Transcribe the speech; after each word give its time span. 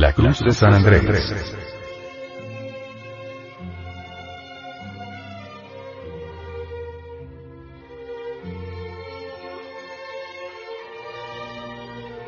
La 0.00 0.14
Cruz 0.14 0.40
de 0.40 0.52
San 0.52 0.72
Andrés. 0.72 1.02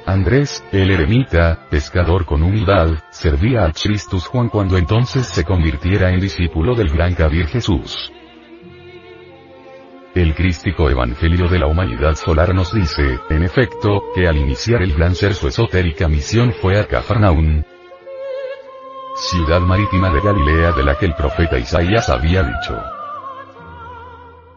Andrés, 0.05 0.62
el 0.70 0.91
eremita, 0.91 1.67
pescador 1.70 2.27
con 2.27 2.42
humildad, 2.42 2.89
servía 3.11 3.64
a 3.64 3.73
Christus 3.73 4.27
Juan 4.27 4.51
cuando 4.51 4.77
entonces 4.77 5.27
se 5.27 5.42
convirtiera 5.42 6.12
en 6.12 6.20
discípulo 6.20 6.75
del 6.75 6.91
gran 6.91 7.14
Kabir 7.14 7.47
Jesús. 7.47 8.12
El 10.33 10.38
crístico 10.38 10.88
Evangelio 10.88 11.47
de 11.47 11.58
la 11.58 11.66
Humanidad 11.66 12.14
Solar 12.14 12.55
nos 12.55 12.72
dice, 12.72 13.20
en 13.28 13.42
efecto, 13.42 14.02
que 14.14 14.27
al 14.27 14.39
iniciar 14.39 14.83
el 14.83 14.94
gran 14.94 15.14
ser 15.14 15.34
su 15.34 15.47
esotérica 15.47 16.08
misión 16.08 16.55
fue 16.55 16.80
a 16.80 16.86
Cafarnaún, 16.86 17.66
ciudad 19.14 19.61
marítima 19.61 20.11
de 20.11 20.23
Galilea 20.23 20.73
de 20.73 20.84
la 20.84 20.95
que 20.96 21.05
el 21.05 21.14
profeta 21.14 21.58
Isaías 21.58 22.08
había 22.08 22.45
dicho. 22.45 22.83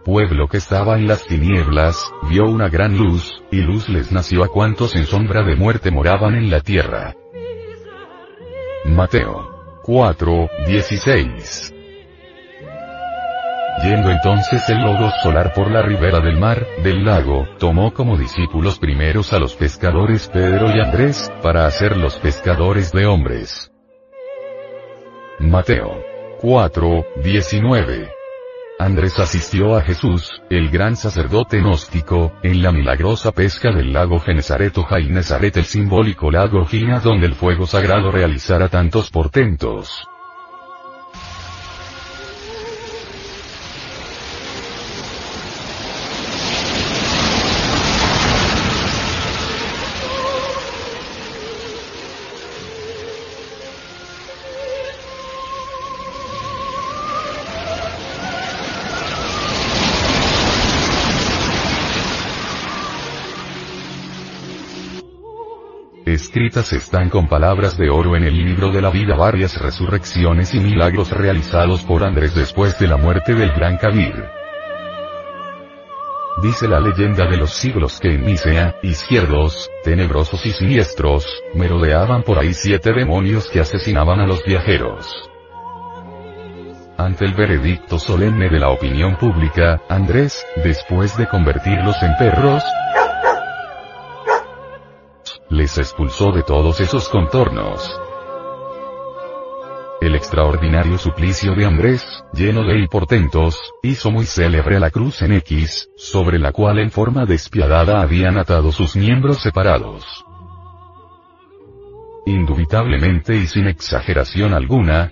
Pueblo 0.06 0.48
que 0.48 0.58
estaba 0.58 0.96
en 0.96 1.10
las 1.10 1.26
tinieblas, 1.26 2.10
vio 2.30 2.46
una 2.46 2.70
gran 2.70 2.98
luz, 2.98 3.44
y 3.52 3.60
luz 3.60 3.90
les 3.90 4.14
nació 4.14 4.46
a 4.46 4.48
cuantos 4.48 4.96
en 4.96 5.06
sombra 5.06 5.44
de 5.44 5.58
muerte 5.58 5.92
moraban 5.92 6.36
en 6.36 6.50
la 6.50 6.62
tierra. 6.62 7.16
Mateo 8.86 9.82
4, 9.84 10.50
16 10.68 11.75
Yendo 13.84 14.10
entonces 14.10 14.68
el 14.70 14.80
logo 14.80 15.12
solar 15.22 15.54
por 15.54 15.70
la 15.70 15.82
ribera 15.82 16.20
del 16.20 16.40
mar, 16.40 16.66
del 16.82 17.04
lago, 17.04 17.48
tomó 17.60 17.94
como 17.94 18.18
discípulos 18.18 18.80
primeros 18.80 19.34
a 19.34 19.40
los 19.40 19.54
pescadores 19.56 20.28
Pedro 20.30 20.76
y 20.76 20.80
Andrés, 20.80 21.32
para 21.42 21.66
hacer 21.66 21.98
los 21.98 22.16
pescadores 22.18 22.92
de 22.92 23.06
hombres. 23.06 23.72
Mateo 25.40 26.02
4, 26.40 27.06
19. 27.22 28.12
Andrés 28.80 29.20
asistió 29.20 29.76
a 29.76 29.82
Jesús, 29.82 30.42
el 30.50 30.70
gran 30.70 30.96
sacerdote 30.96 31.60
gnóstico, 31.60 32.34
en 32.44 32.62
la 32.62 32.72
milagrosa 32.72 33.32
pesca 33.32 33.72
del 33.72 33.94
lago 33.94 34.20
Genezaret 34.20 34.78
o 34.78 34.84
Jainezaret 34.84 35.56
el 35.58 35.66
simbólico 35.66 36.32
lago 36.32 36.66
Gina 36.66 37.00
donde 37.00 37.26
el 37.28 37.36
fuego 37.36 37.68
sagrado 37.68 38.12
realizara 38.12 38.70
tantos 38.70 39.12
portentos. 39.12 40.08
Escritas 66.06 66.72
están 66.72 67.10
con 67.10 67.28
palabras 67.28 67.80
de 67.80 67.90
oro 67.90 68.16
en 68.16 68.26
el 68.26 68.38
libro 68.38 68.72
de 68.72 68.80
la 68.80 68.92
vida 68.92 69.16
varias 69.16 69.60
resurrecciones 69.60 70.54
y 70.54 70.60
milagros 70.60 71.10
realizados 71.10 71.82
por 71.82 72.04
Andrés 72.04 72.36
después 72.36 72.78
de 72.78 72.88
la 72.88 72.96
muerte 72.96 73.34
del 73.34 73.52
gran 73.54 73.78
Kabir. 73.78 74.14
Dice 76.44 76.68
la 76.68 76.80
leyenda 76.80 77.26
de 77.26 77.38
los 77.38 77.54
siglos 77.54 78.00
que 78.00 78.14
en 78.14 78.24
Nicea, 78.24 78.76
izquierdos, 78.84 79.72
tenebrosos 79.84 80.46
y 80.46 80.52
siniestros, 80.52 81.26
merodeaban 81.56 82.22
por 82.22 82.38
ahí 82.38 82.54
siete 82.54 82.94
demonios 82.94 83.50
que 83.50 83.62
asesinaban 83.62 84.20
a 84.20 84.28
los 84.28 84.44
viajeros. 84.44 85.08
Ante 87.00 87.26
el 87.26 87.34
veredicto 87.34 87.98
solemne 87.98 88.48
de 88.50 88.60
la 88.60 88.70
opinión 88.70 89.18
pública, 89.18 89.82
Andrés, 89.90 90.46
después 90.64 91.18
de 91.18 91.28
convertirlos 91.28 91.96
en 92.04 92.16
perros, 92.20 92.64
les 95.50 95.78
expulsó 95.78 96.32
de 96.32 96.44
todos 96.44 96.80
esos 96.80 97.10
contornos. 97.10 98.00
El 100.02 100.16
extraordinario 100.16 100.98
suplicio 100.98 101.56
de 101.56 101.66
Andrés, 101.66 102.06
lleno 102.34 102.64
de 102.64 102.88
portentos, 102.88 103.60
hizo 103.82 104.12
muy 104.12 104.26
célebre 104.26 104.80
la 104.80 104.92
cruz 104.92 105.22
en 105.22 105.34
X, 105.34 105.90
sobre 105.96 106.38
la 106.38 106.52
cual 106.52 106.80
en 106.80 106.92
forma 106.92 107.26
despiadada 107.26 108.02
habían 108.02 108.38
atado 108.38 108.72
sus 108.72 108.96
miembros 108.96 109.42
separados. 109.42 110.06
Indubitablemente 112.26 113.36
y 113.36 113.48
sin 113.48 113.68
exageración 113.68 114.54
alguna, 114.54 115.12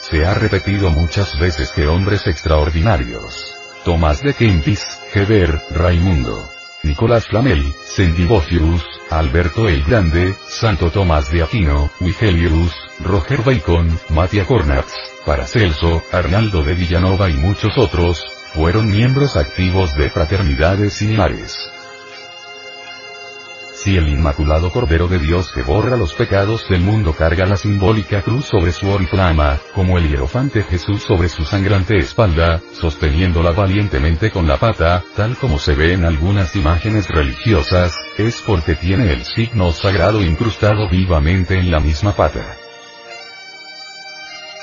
Se 0.00 0.24
ha 0.24 0.34
repetido 0.34 0.90
muchas 0.90 1.38
veces 1.38 1.72
que 1.72 1.86
hombres 1.86 2.26
extraordinarios, 2.26 3.54
Tomás 3.84 4.22
de 4.22 4.34
Kempis, 4.34 4.84
Geber, 5.12 5.60
Raimundo, 5.70 6.48
Nicolás 6.82 7.26
Flamel, 7.26 7.74
Sendivogius, 7.84 8.84
Alberto 9.10 9.68
el 9.68 9.82
Grande, 9.82 10.34
Santo 10.48 10.90
Tomás 10.90 11.30
de 11.30 11.42
Aquino, 11.42 11.90
Wigelius, 12.00 12.72
Roger 13.00 13.42
Bacon, 13.42 13.98
Matia 14.08 14.46
Cornatz, 14.46 14.92
Paracelso, 15.24 16.02
Arnaldo 16.12 16.62
de 16.62 16.74
Villanova 16.74 17.28
y 17.28 17.34
muchos 17.34 17.76
otros, 17.76 18.35
fueron 18.56 18.90
miembros 18.90 19.36
activos 19.36 19.94
de 19.96 20.08
fraternidades 20.08 20.94
similares. 20.94 21.70
Si 23.74 23.98
el 23.98 24.08
Inmaculado 24.08 24.72
Cordero 24.72 25.08
de 25.08 25.18
Dios 25.18 25.52
que 25.52 25.62
borra 25.62 25.98
los 25.98 26.14
pecados 26.14 26.66
del 26.70 26.80
mundo 26.80 27.12
carga 27.12 27.44
la 27.44 27.58
simbólica 27.58 28.22
cruz 28.22 28.46
sobre 28.46 28.72
su 28.72 28.88
oriflama, 28.88 29.60
como 29.74 29.98
el 29.98 30.08
hierofante 30.08 30.62
Jesús 30.62 31.02
sobre 31.02 31.28
su 31.28 31.44
sangrante 31.44 31.98
espalda, 31.98 32.62
sosteniéndola 32.72 33.50
valientemente 33.50 34.30
con 34.30 34.48
la 34.48 34.56
pata, 34.56 35.04
tal 35.14 35.36
como 35.36 35.58
se 35.58 35.74
ve 35.74 35.92
en 35.92 36.06
algunas 36.06 36.56
imágenes 36.56 37.08
religiosas, 37.08 37.94
es 38.16 38.40
porque 38.40 38.74
tiene 38.74 39.12
el 39.12 39.22
signo 39.24 39.70
sagrado 39.72 40.22
incrustado 40.22 40.88
vivamente 40.88 41.58
en 41.58 41.70
la 41.70 41.78
misma 41.78 42.16
pata 42.16 42.56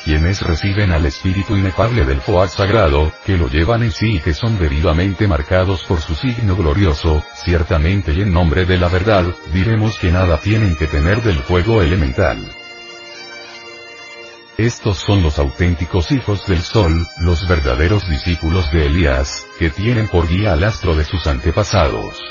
quienes 0.03 0.41
reciben 0.41 0.91
al 0.91 1.05
espíritu 1.05 1.55
inefable 1.55 2.05
del 2.05 2.21
Foad 2.21 2.49
sagrado, 2.49 3.11
que 3.25 3.37
lo 3.37 3.47
llevan 3.47 3.83
en 3.83 3.91
sí 3.91 4.15
y 4.15 4.19
que 4.19 4.33
son 4.33 4.57
debidamente 4.59 5.27
marcados 5.27 5.83
por 5.83 6.01
su 6.01 6.15
signo 6.15 6.55
glorioso, 6.55 7.23
ciertamente 7.35 8.13
y 8.13 8.21
en 8.21 8.33
nombre 8.33 8.65
de 8.65 8.77
la 8.77 8.89
verdad, 8.89 9.25
diremos 9.53 9.97
que 9.97 10.11
nada 10.11 10.37
tienen 10.39 10.75
que 10.75 10.87
temer 10.87 11.21
del 11.21 11.37
fuego 11.37 11.81
elemental. 11.81 12.37
Estos 14.57 14.97
son 14.97 15.23
los 15.23 15.39
auténticos 15.39 16.11
hijos 16.11 16.45
del 16.45 16.61
sol, 16.61 17.07
los 17.19 17.47
verdaderos 17.47 18.07
discípulos 18.07 18.71
de 18.71 18.85
Elías, 18.85 19.47
que 19.57 19.71
tienen 19.71 20.07
por 20.07 20.27
guía 20.27 20.53
al 20.53 20.63
astro 20.63 20.95
de 20.95 21.05
sus 21.05 21.25
antepasados. 21.25 22.21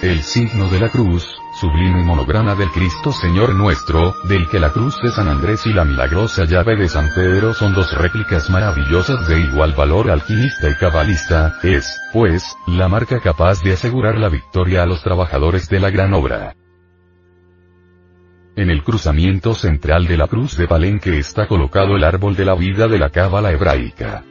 El 0.00 0.22
signo 0.22 0.68
de 0.68 0.80
la 0.80 0.88
cruz, 0.88 1.35
sublime 1.60 2.02
monograma 2.02 2.54
del 2.54 2.70
Cristo 2.70 3.12
Señor 3.12 3.54
nuestro, 3.54 4.14
del 4.24 4.46
que 4.48 4.60
la 4.60 4.72
cruz 4.72 5.00
de 5.02 5.10
San 5.10 5.28
Andrés 5.28 5.66
y 5.66 5.72
la 5.72 5.84
milagrosa 5.84 6.44
llave 6.44 6.76
de 6.76 6.88
San 6.88 7.08
Pedro 7.14 7.54
son 7.54 7.72
dos 7.72 7.96
réplicas 7.96 8.50
maravillosas 8.50 9.26
de 9.26 9.40
igual 9.40 9.72
valor 9.72 10.10
alquimista 10.10 10.68
y 10.68 10.74
cabalista, 10.74 11.56
es, 11.62 11.98
pues, 12.12 12.56
la 12.66 12.88
marca 12.88 13.20
capaz 13.20 13.62
de 13.62 13.72
asegurar 13.72 14.18
la 14.18 14.28
victoria 14.28 14.82
a 14.82 14.86
los 14.86 15.02
trabajadores 15.02 15.68
de 15.70 15.80
la 15.80 15.90
gran 15.90 16.12
obra. 16.12 16.54
En 18.54 18.70
el 18.70 18.82
cruzamiento 18.82 19.54
central 19.54 20.06
de 20.06 20.16
la 20.18 20.28
cruz 20.28 20.56
de 20.56 20.68
Palenque 20.68 21.18
está 21.18 21.46
colocado 21.46 21.96
el 21.96 22.04
árbol 22.04 22.36
de 22.36 22.44
la 22.44 22.54
vida 22.54 22.86
de 22.86 22.98
la 22.98 23.10
cábala 23.10 23.52
hebraica. 23.52 24.24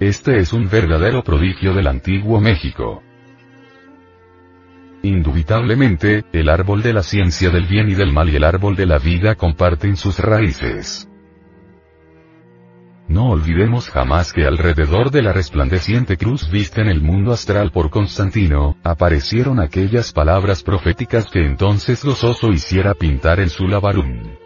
Este 0.00 0.38
es 0.38 0.52
un 0.52 0.68
verdadero 0.68 1.22
prodigio 1.22 1.72
del 1.72 1.86
antiguo 1.86 2.40
México. 2.40 3.02
Indubitablemente, 5.02 6.24
el 6.32 6.48
árbol 6.48 6.82
de 6.82 6.92
la 6.92 7.02
ciencia 7.02 7.50
del 7.50 7.66
bien 7.66 7.90
y 7.90 7.94
del 7.94 8.12
mal 8.12 8.28
y 8.28 8.36
el 8.36 8.44
árbol 8.44 8.76
de 8.76 8.86
la 8.86 8.98
vida 8.98 9.34
comparten 9.34 9.96
sus 9.96 10.20
raíces. 10.20 11.08
No 13.08 13.30
olvidemos 13.30 13.90
jamás 13.90 14.32
que 14.32 14.46
alrededor 14.46 15.10
de 15.10 15.22
la 15.22 15.32
resplandeciente 15.32 16.16
cruz 16.16 16.48
vista 16.50 16.80
en 16.80 16.88
el 16.88 17.02
mundo 17.02 17.32
astral 17.32 17.72
por 17.72 17.90
Constantino, 17.90 18.76
aparecieron 18.84 19.58
aquellas 19.58 20.12
palabras 20.12 20.62
proféticas 20.62 21.26
que 21.30 21.44
entonces 21.44 22.04
gozoso 22.04 22.52
hiciera 22.52 22.94
pintar 22.94 23.40
en 23.40 23.50
su 23.50 23.66
labarum. 23.66 24.36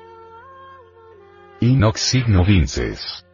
Inox 1.61 2.01
signo 2.01 2.45
vinces. 2.45 3.27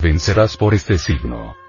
Vencerás 0.00 0.56
por 0.56 0.74
este 0.74 0.98
signo. 0.98 1.61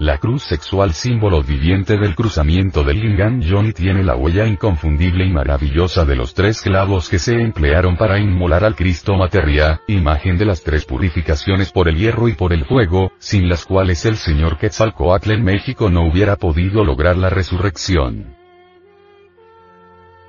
La 0.00 0.18
cruz 0.18 0.44
sexual 0.44 0.94
símbolo 0.94 1.42
viviente 1.42 1.96
del 1.96 2.14
cruzamiento 2.14 2.84
del 2.84 3.00
Lingam 3.00 3.42
Johnny 3.42 3.72
tiene 3.72 4.04
la 4.04 4.14
huella 4.14 4.46
inconfundible 4.46 5.26
y 5.26 5.30
maravillosa 5.30 6.04
de 6.04 6.14
los 6.14 6.34
tres 6.34 6.62
clavos 6.62 7.08
que 7.08 7.18
se 7.18 7.34
emplearon 7.34 7.96
para 7.96 8.20
inmolar 8.20 8.62
al 8.62 8.76
Cristo 8.76 9.16
materia, 9.16 9.80
imagen 9.88 10.38
de 10.38 10.44
las 10.44 10.62
tres 10.62 10.84
purificaciones 10.84 11.72
por 11.72 11.88
el 11.88 11.96
hierro 11.96 12.28
y 12.28 12.34
por 12.34 12.52
el 12.52 12.64
fuego, 12.64 13.10
sin 13.18 13.48
las 13.48 13.64
cuales 13.64 14.04
el 14.04 14.16
señor 14.16 14.56
Quetzalcoatl 14.56 15.32
en 15.32 15.42
México 15.42 15.90
no 15.90 16.06
hubiera 16.06 16.36
podido 16.36 16.84
lograr 16.84 17.16
la 17.16 17.28
resurrección. 17.28 18.36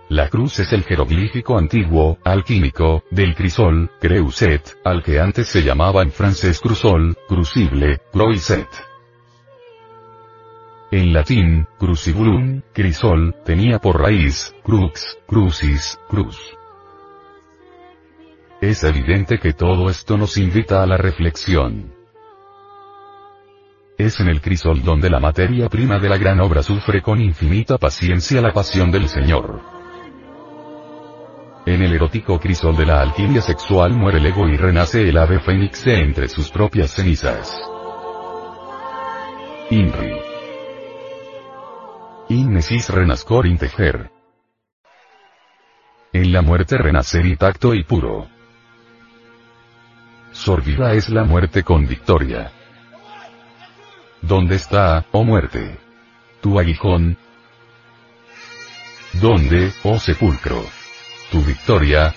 La 0.10 0.30
cruz 0.30 0.60
es 0.62 0.74
el 0.74 0.82
jeroglífico 0.82 1.60
antiguo, 1.60 2.18
alquímico, 2.24 3.04
del 3.12 3.36
crisol, 3.36 3.92
creuset, 4.02 4.80
al 4.84 5.04
que 5.04 5.20
antes 5.20 5.48
se 5.48 5.62
llamaba 5.62 6.02
en 6.02 6.10
francés 6.10 6.60
cruzol, 6.60 7.16
crucible, 7.28 8.00
croiset. 8.12 8.89
En 10.92 11.14
latín, 11.14 11.68
crucibulum, 11.78 12.62
crisol, 12.74 13.36
tenía 13.46 13.78
por 13.78 14.02
raíz, 14.02 14.56
crux, 14.64 15.20
crucis, 15.28 16.00
cruz. 16.10 16.36
Es 18.60 18.84
evidente 18.84 19.38
que 19.38 19.54
todo 19.54 19.92
esto 19.92 20.18
nos 20.18 20.36
invita 20.38 20.82
a 20.82 20.88
la 20.88 20.98
reflexión. 20.98 21.94
Es 24.00 24.20
en 24.20 24.30
el 24.30 24.42
crisol 24.42 24.82
donde 24.82 25.12
la 25.12 25.20
materia 25.20 25.70
prima 25.70 26.00
de 26.00 26.10
la 26.10 26.18
gran 26.18 26.40
obra 26.40 26.64
sufre 26.64 27.04
con 27.04 27.22
infinita 27.22 27.78
paciencia 27.78 28.42
la 28.42 28.52
pasión 28.52 28.90
del 28.90 29.08
Señor. 29.08 29.62
En 31.68 31.84
el 31.84 31.94
erótico 31.94 32.40
crisol 32.40 32.76
de 32.76 32.88
la 32.88 33.02
alquimia 33.02 33.42
sexual 33.42 33.94
muere 33.94 34.18
el 34.18 34.26
ego 34.26 34.48
y 34.48 34.58
renace 34.58 35.08
el 35.08 35.18
ave 35.20 35.40
fénix 35.40 35.86
entre 35.86 36.28
sus 36.28 36.50
propias 36.50 36.90
cenizas. 36.90 37.62
INRI 39.70 40.29
Innesis 42.32 42.90
renascor 42.90 43.48
integer. 43.48 44.12
En 46.14 46.32
la 46.32 46.44
muerte 46.44 46.78
renacer 46.78 47.26
intacto 47.26 47.74
y 47.74 47.84
puro. 47.84 48.30
Sorbida 50.32 50.94
es 50.94 51.10
la 51.10 51.24
muerte 51.24 51.64
con 51.64 51.88
victoria. 51.88 52.52
¿Dónde 54.22 54.58
está, 54.58 55.08
oh 55.12 55.24
muerte? 55.24 55.80
Tu 56.40 56.60
aguijón. 56.60 57.18
¿Dónde, 59.14 59.74
oh 59.82 59.98
sepulcro? 59.98 60.64
Tu 61.32 61.42
victoria. 61.42 62.14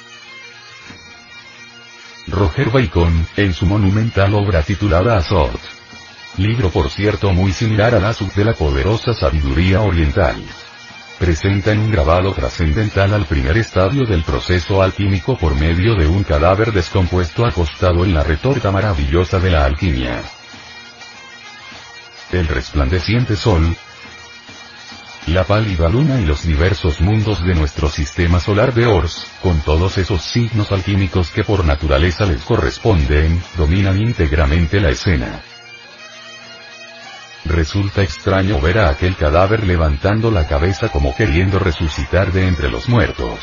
Roger 2.28 2.68
Bacon, 2.68 3.26
en 3.38 3.54
su 3.54 3.64
monumental 3.64 4.34
obra 4.34 4.62
titulada 4.62 5.16
Azot. 5.16 5.81
Libro 6.38 6.70
por 6.70 6.88
cierto 6.88 7.30
muy 7.32 7.52
similar 7.52 7.94
a 7.94 8.00
la 8.00 8.14
sub 8.14 8.32
de 8.32 8.44
la 8.46 8.54
poderosa 8.54 9.12
sabiduría 9.12 9.82
oriental. 9.82 10.42
Presenta 11.18 11.72
en 11.72 11.80
un 11.80 11.90
grabado 11.90 12.32
trascendental 12.32 13.12
al 13.12 13.26
primer 13.26 13.58
estadio 13.58 14.04
del 14.06 14.22
proceso 14.22 14.82
alquímico 14.82 15.36
por 15.36 15.54
medio 15.54 15.94
de 15.94 16.06
un 16.06 16.24
cadáver 16.24 16.72
descompuesto 16.72 17.44
acostado 17.44 18.04
en 18.04 18.14
la 18.14 18.24
retorta 18.24 18.70
maravillosa 18.70 19.38
de 19.40 19.50
la 19.50 19.66
alquimia. 19.66 20.22
El 22.32 22.48
resplandeciente 22.48 23.36
sol, 23.36 23.76
la 25.26 25.44
pálida 25.44 25.90
luna 25.90 26.18
y 26.18 26.24
los 26.24 26.44
diversos 26.44 27.02
mundos 27.02 27.44
de 27.44 27.54
nuestro 27.54 27.90
sistema 27.90 28.40
solar 28.40 28.72
de 28.72 28.86
Ors, 28.86 29.26
con 29.42 29.60
todos 29.60 29.98
esos 29.98 30.22
signos 30.22 30.72
alquímicos 30.72 31.30
que 31.30 31.44
por 31.44 31.64
naturaleza 31.66 32.24
les 32.24 32.40
corresponden, 32.40 33.42
dominan 33.58 34.00
íntegramente 34.00 34.80
la 34.80 34.88
escena. 34.88 35.42
Resulta 37.44 38.02
extraño 38.02 38.60
ver 38.60 38.78
a 38.78 38.90
aquel 38.90 39.16
cadáver 39.16 39.66
levantando 39.66 40.30
la 40.30 40.46
cabeza 40.46 40.90
como 40.90 41.14
queriendo 41.14 41.58
resucitar 41.58 42.32
de 42.32 42.46
entre 42.46 42.70
los 42.70 42.88
muertos. 42.88 43.40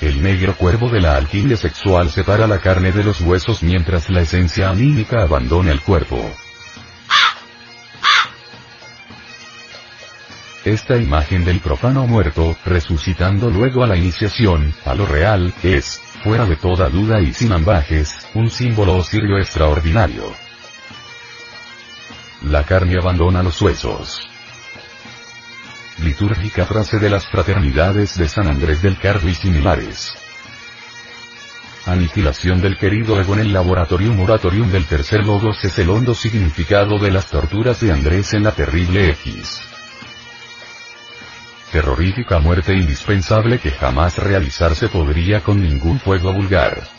El 0.00 0.22
negro 0.22 0.54
cuervo 0.54 0.88
de 0.88 1.00
la 1.00 1.16
alquimia 1.16 1.56
sexual 1.56 2.10
separa 2.10 2.46
la 2.46 2.60
carne 2.60 2.92
de 2.92 3.04
los 3.04 3.20
huesos 3.20 3.62
mientras 3.62 4.10
la 4.10 4.22
esencia 4.22 4.70
anímica 4.70 5.22
abandona 5.22 5.70
el 5.70 5.80
cuerpo. 5.80 6.34
Esta 10.64 10.96
imagen 10.96 11.44
del 11.44 11.60
profano 11.60 12.06
muerto, 12.06 12.56
resucitando 12.64 13.50
luego 13.50 13.84
a 13.84 13.86
la 13.86 13.96
iniciación, 13.96 14.74
a 14.84 14.94
lo 14.94 15.06
real, 15.06 15.54
es, 15.62 16.00
fuera 16.24 16.44
de 16.44 16.56
toda 16.56 16.88
duda 16.88 17.20
y 17.20 17.32
sin 17.32 17.52
ambajes, 17.52 18.26
un 18.34 18.50
símbolo 18.50 18.96
osirio 18.96 19.38
extraordinario. 19.38 20.45
La 22.42 22.64
carne 22.64 22.98
abandona 22.98 23.42
los 23.42 23.60
huesos. 23.62 24.28
Litúrgica 26.02 26.66
frase 26.66 26.98
de 26.98 27.08
las 27.08 27.26
fraternidades 27.26 28.18
de 28.18 28.28
San 28.28 28.46
Andrés 28.46 28.82
del 28.82 28.98
Cardo 28.98 29.28
y 29.28 29.34
similares. 29.34 30.14
Aniquilación 31.86 32.60
del 32.60 32.76
querido 32.76 33.18
ego 33.18 33.34
en 33.34 33.40
el 33.40 33.52
laboratorium 33.52 34.20
oratorium 34.20 34.70
del 34.70 34.84
tercer 34.84 35.24
logos 35.24 35.64
es 35.64 35.78
el 35.78 35.88
hondo 35.88 36.14
significado 36.14 36.98
de 36.98 37.10
las 37.10 37.26
torturas 37.26 37.80
de 37.80 37.92
Andrés 37.92 38.34
en 38.34 38.44
la 38.44 38.52
terrible 38.52 39.08
X. 39.10 39.62
Terrorífica 41.72 42.38
muerte 42.38 42.74
indispensable 42.74 43.58
que 43.58 43.70
jamás 43.70 44.18
realizarse 44.18 44.88
podría 44.88 45.42
con 45.42 45.62
ningún 45.62 45.98
fuego 45.98 46.32
vulgar. 46.32 46.95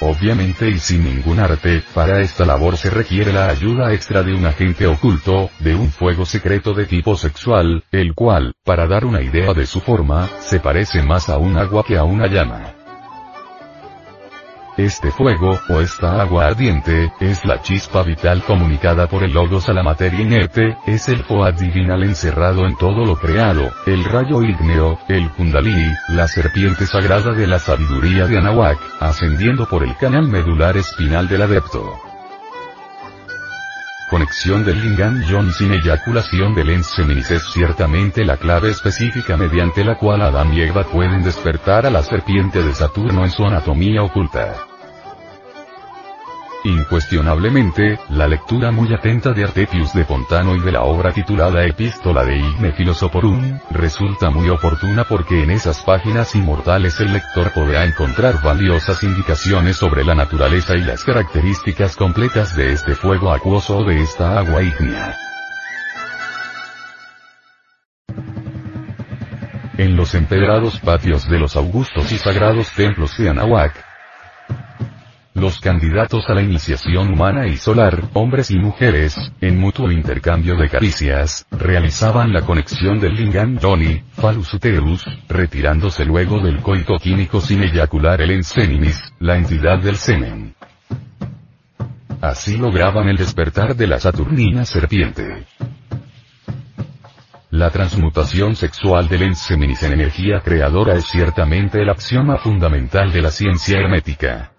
Obviamente 0.00 0.70
y 0.70 0.78
sin 0.78 1.04
ningún 1.04 1.40
arte, 1.40 1.82
para 1.92 2.20
esta 2.20 2.46
labor 2.46 2.76
se 2.76 2.88
requiere 2.88 3.32
la 3.32 3.48
ayuda 3.48 3.92
extra 3.92 4.22
de 4.22 4.32
un 4.32 4.46
agente 4.46 4.86
oculto, 4.86 5.50
de 5.58 5.74
un 5.74 5.90
fuego 5.90 6.24
secreto 6.24 6.72
de 6.72 6.86
tipo 6.86 7.16
sexual, 7.16 7.82
el 7.90 8.14
cual, 8.14 8.54
para 8.64 8.86
dar 8.86 9.04
una 9.04 9.22
idea 9.22 9.52
de 9.54 9.66
su 9.66 9.80
forma, 9.80 10.28
se 10.40 10.60
parece 10.60 11.02
más 11.02 11.28
a 11.28 11.38
un 11.38 11.58
agua 11.58 11.84
que 11.84 11.98
a 11.98 12.04
una 12.04 12.28
llama. 12.28 12.77
Este 14.78 15.10
fuego, 15.10 15.58
o 15.68 15.80
esta 15.80 16.22
agua 16.22 16.46
ardiente, 16.46 17.12
es 17.18 17.44
la 17.44 17.60
chispa 17.60 18.04
vital 18.04 18.44
comunicada 18.44 19.08
por 19.08 19.24
el 19.24 19.32
logos 19.32 19.68
a 19.68 19.72
la 19.72 19.82
materia 19.82 20.20
inerte, 20.20 20.76
es 20.86 21.08
el 21.08 21.24
Foad 21.24 21.54
divinal 21.54 22.04
encerrado 22.04 22.64
en 22.64 22.76
todo 22.76 23.04
lo 23.04 23.16
creado, 23.16 23.72
el 23.86 24.04
rayo 24.04 24.40
ígneo, 24.40 25.00
el 25.08 25.30
kundalini, 25.30 25.92
la 26.10 26.28
serpiente 26.28 26.86
sagrada 26.86 27.32
de 27.32 27.48
la 27.48 27.58
sabiduría 27.58 28.28
de 28.28 28.38
Anahuac, 28.38 28.78
ascendiendo 29.00 29.68
por 29.68 29.82
el 29.82 29.96
canal 29.96 30.28
medular 30.28 30.76
espinal 30.76 31.26
del 31.26 31.42
adepto. 31.42 31.98
Conexión 34.10 34.64
del 34.64 34.80
Lingam 34.80 35.24
John 35.28 35.52
sin 35.52 35.72
eyaculación 35.72 36.54
del 36.54 36.70
ens 36.70 36.86
seminis 36.86 37.32
es 37.32 37.42
ciertamente 37.52 38.24
la 38.24 38.36
clave 38.36 38.70
específica 38.70 39.36
mediante 39.36 39.84
la 39.84 39.98
cual 39.98 40.22
Adán 40.22 40.54
y 40.54 40.60
Eva 40.60 40.84
pueden 40.84 41.24
despertar 41.24 41.84
a 41.84 41.90
la 41.90 42.04
serpiente 42.04 42.62
de 42.62 42.72
Saturno 42.74 43.24
en 43.24 43.30
su 43.32 43.42
anatomía 43.42 44.04
oculta. 44.04 44.67
Incuestionablemente, 46.68 47.98
la 48.10 48.28
lectura 48.28 48.70
muy 48.70 48.92
atenta 48.92 49.32
de 49.32 49.42
Artepius 49.42 49.94
de 49.94 50.04
Pontano 50.04 50.54
y 50.54 50.60
de 50.60 50.72
la 50.72 50.82
obra 50.82 51.14
titulada 51.14 51.64
Epístola 51.64 52.26
de 52.26 52.36
Igne 52.36 52.72
Philosophorum, 52.72 53.58
resulta 53.70 54.28
muy 54.28 54.50
oportuna 54.50 55.04
porque 55.04 55.42
en 55.44 55.50
esas 55.50 55.82
páginas 55.82 56.34
inmortales 56.34 57.00
el 57.00 57.14
lector 57.14 57.54
podrá 57.54 57.86
encontrar 57.86 58.42
valiosas 58.42 59.02
indicaciones 59.02 59.78
sobre 59.78 60.04
la 60.04 60.14
naturaleza 60.14 60.76
y 60.76 60.82
las 60.82 61.04
características 61.04 61.96
completas 61.96 62.54
de 62.54 62.72
este 62.72 62.94
fuego 62.94 63.32
acuoso 63.32 63.78
o 63.78 63.84
de 63.84 64.02
esta 64.02 64.38
agua 64.38 64.62
ígnea. 64.62 65.16
En 69.78 69.96
los 69.96 70.14
empedrados 70.14 70.80
patios 70.80 71.26
de 71.30 71.38
los 71.38 71.56
augustos 71.56 72.12
y 72.12 72.18
sagrados 72.18 72.70
templos 72.72 73.16
de 73.16 73.30
Anahuac, 73.30 73.87
los 75.38 75.60
candidatos 75.60 76.28
a 76.28 76.34
la 76.34 76.42
iniciación 76.42 77.12
humana 77.12 77.46
y 77.46 77.56
solar, 77.56 78.04
hombres 78.14 78.50
y 78.50 78.58
mujeres, 78.58 79.32
en 79.40 79.58
mutuo 79.58 79.90
intercambio 79.90 80.56
de 80.56 80.68
caricias, 80.68 81.46
realizaban 81.50 82.32
la 82.32 82.42
conexión 82.42 82.98
del 82.98 83.14
lingam 83.14 83.56
Doni, 83.56 84.02
Phallus 84.20 84.52
Uterus, 84.54 85.04
retirándose 85.28 86.04
luego 86.04 86.40
del 86.40 86.60
coito 86.60 86.96
químico 86.98 87.40
sin 87.40 87.62
eyacular 87.62 88.20
el 88.20 88.32
ensenimis, 88.32 89.00
la 89.20 89.36
entidad 89.36 89.78
del 89.78 89.96
semen. 89.96 90.54
Así 92.20 92.56
lograban 92.56 93.08
el 93.08 93.16
despertar 93.16 93.76
de 93.76 93.86
la 93.86 94.00
saturnina 94.00 94.64
serpiente. 94.64 95.46
La 97.50 97.70
transmutación 97.70 98.56
sexual 98.56 99.08
del 99.08 99.22
enseminis 99.22 99.82
en 99.82 99.94
energía 99.94 100.40
creadora 100.44 100.94
es 100.96 101.06
ciertamente 101.06 101.80
el 101.80 101.88
axioma 101.88 102.36
fundamental 102.36 103.10
de 103.10 103.22
la 103.22 103.30
ciencia 103.30 103.78
hermética. 103.78 104.52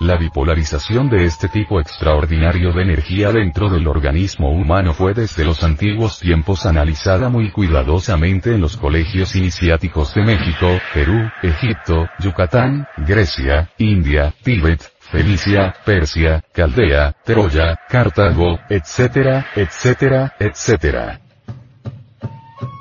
La 0.00 0.16
bipolarización 0.16 1.10
de 1.10 1.24
este 1.24 1.48
tipo 1.48 1.80
extraordinario 1.80 2.72
de 2.72 2.82
energía 2.82 3.32
dentro 3.32 3.68
del 3.68 3.88
organismo 3.88 4.52
humano 4.52 4.94
fue 4.94 5.12
desde 5.12 5.44
los 5.44 5.64
antiguos 5.64 6.20
tiempos 6.20 6.66
analizada 6.66 7.28
muy 7.28 7.50
cuidadosamente 7.50 8.54
en 8.54 8.60
los 8.60 8.76
colegios 8.76 9.34
iniciáticos 9.34 10.14
de 10.14 10.22
México, 10.22 10.78
Perú, 10.94 11.28
Egipto, 11.42 12.08
Yucatán, 12.20 12.86
Grecia, 12.98 13.70
India, 13.78 14.32
Tíbet, 14.44 14.82
Fenicia, 15.00 15.74
Persia, 15.84 16.44
Caldea, 16.52 17.16
Troya, 17.24 17.76
Cartago, 17.88 18.60
etcétera, 18.68 19.46
etcétera, 19.56 20.32
etcétera. 20.38 21.27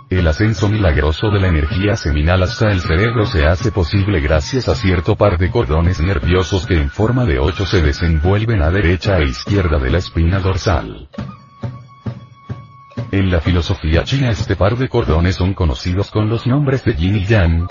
El 0.09 0.25
ascenso 0.25 0.69
milagroso 0.69 1.29
de 1.29 1.41
la 1.41 1.49
energía 1.49 1.97
seminal 1.97 2.41
hasta 2.41 2.71
el 2.71 2.79
cerebro 2.79 3.25
se 3.25 3.45
hace 3.45 3.73
posible 3.73 4.21
gracias 4.21 4.69
a 4.69 4.75
cierto 4.75 5.17
par 5.17 5.37
de 5.37 5.51
cordones 5.51 5.99
nerviosos 5.99 6.65
que 6.65 6.75
en 6.75 6.89
forma 6.89 7.25
de 7.25 7.39
ocho 7.39 7.65
se 7.65 7.81
desenvuelven 7.81 8.61
a 8.61 8.71
derecha 8.71 9.17
e 9.19 9.25
izquierda 9.25 9.77
de 9.77 9.89
la 9.89 9.97
espina 9.97 10.39
dorsal. 10.39 11.09
En 13.11 13.29
la 13.29 13.41
filosofía 13.41 14.05
china 14.05 14.29
este 14.29 14.55
par 14.55 14.77
de 14.77 14.87
cordones 14.87 15.35
son 15.35 15.53
conocidos 15.53 16.09
con 16.09 16.29
los 16.29 16.47
nombres 16.47 16.85
de 16.85 16.95
yin 16.95 17.17
y 17.17 17.25
yang, 17.25 17.67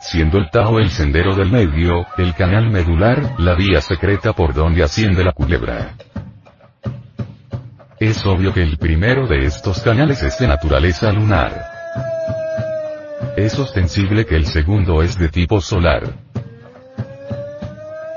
siendo 0.00 0.38
el 0.38 0.48
Tao 0.50 0.78
el 0.78 0.88
sendero 0.88 1.34
del 1.34 1.50
medio, 1.50 2.06
el 2.16 2.34
canal 2.34 2.70
medular, 2.70 3.34
la 3.38 3.54
vía 3.54 3.82
secreta 3.82 4.32
por 4.32 4.54
donde 4.54 4.82
asciende 4.82 5.22
la 5.22 5.32
culebra. 5.32 5.94
Es 8.00 8.24
obvio 8.24 8.54
que 8.54 8.62
el 8.62 8.78
primero 8.78 9.26
de 9.26 9.44
estos 9.44 9.80
canales 9.80 10.22
es 10.22 10.38
de 10.38 10.46
naturaleza 10.46 11.10
lunar. 11.10 11.66
Es 13.36 13.58
ostensible 13.58 14.24
que 14.24 14.36
el 14.36 14.46
segundo 14.46 15.02
es 15.02 15.18
de 15.18 15.28
tipo 15.28 15.60
solar. 15.60 16.04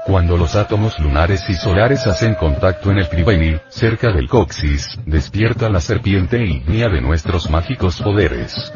Cuando 0.06 0.38
los 0.38 0.56
átomos 0.56 1.00
lunares 1.00 1.50
y 1.50 1.56
solares 1.56 2.06
hacen 2.06 2.36
contacto 2.36 2.92
en 2.92 3.00
el 3.00 3.10
Triveni, 3.10 3.60
cerca 3.70 4.12
del 4.12 4.28
coxis, 4.28 5.00
despierta 5.08 5.68
la 5.68 5.80
serpiente 5.80 6.44
ígnea 6.44 6.88
de 6.88 7.02
nuestros 7.02 7.50
mágicos 7.50 8.00
poderes. 8.02 8.72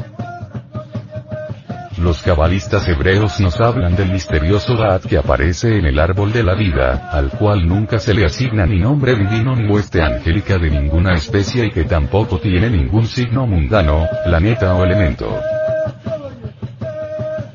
Los 2.05 2.21
cabalistas 2.21 2.87
hebreos 2.87 3.39
nos 3.39 3.59
hablan 3.59 3.95
del 3.95 4.11
misterioso 4.11 4.75
Dad 4.75 5.01
que 5.01 5.17
aparece 5.17 5.79
en 5.79 5.87
el 5.87 5.97
árbol 5.97 6.31
de 6.31 6.43
la 6.43 6.53
vida, 6.53 7.09
al 7.11 7.31
cual 7.31 7.67
nunca 7.67 7.97
se 7.97 8.13
le 8.13 8.25
asigna 8.25 8.67
ni 8.67 8.77
nombre 8.77 9.15
divino 9.15 9.55
ni 9.55 9.67
hueste 9.67 10.03
angélica 10.03 10.59
de 10.59 10.69
ninguna 10.69 11.15
especie 11.15 11.65
y 11.65 11.71
que 11.71 11.85
tampoco 11.85 12.37
tiene 12.37 12.69
ningún 12.69 13.07
signo 13.07 13.47
mundano, 13.47 14.07
planeta 14.23 14.75
o 14.75 14.83
elemento. 14.83 15.35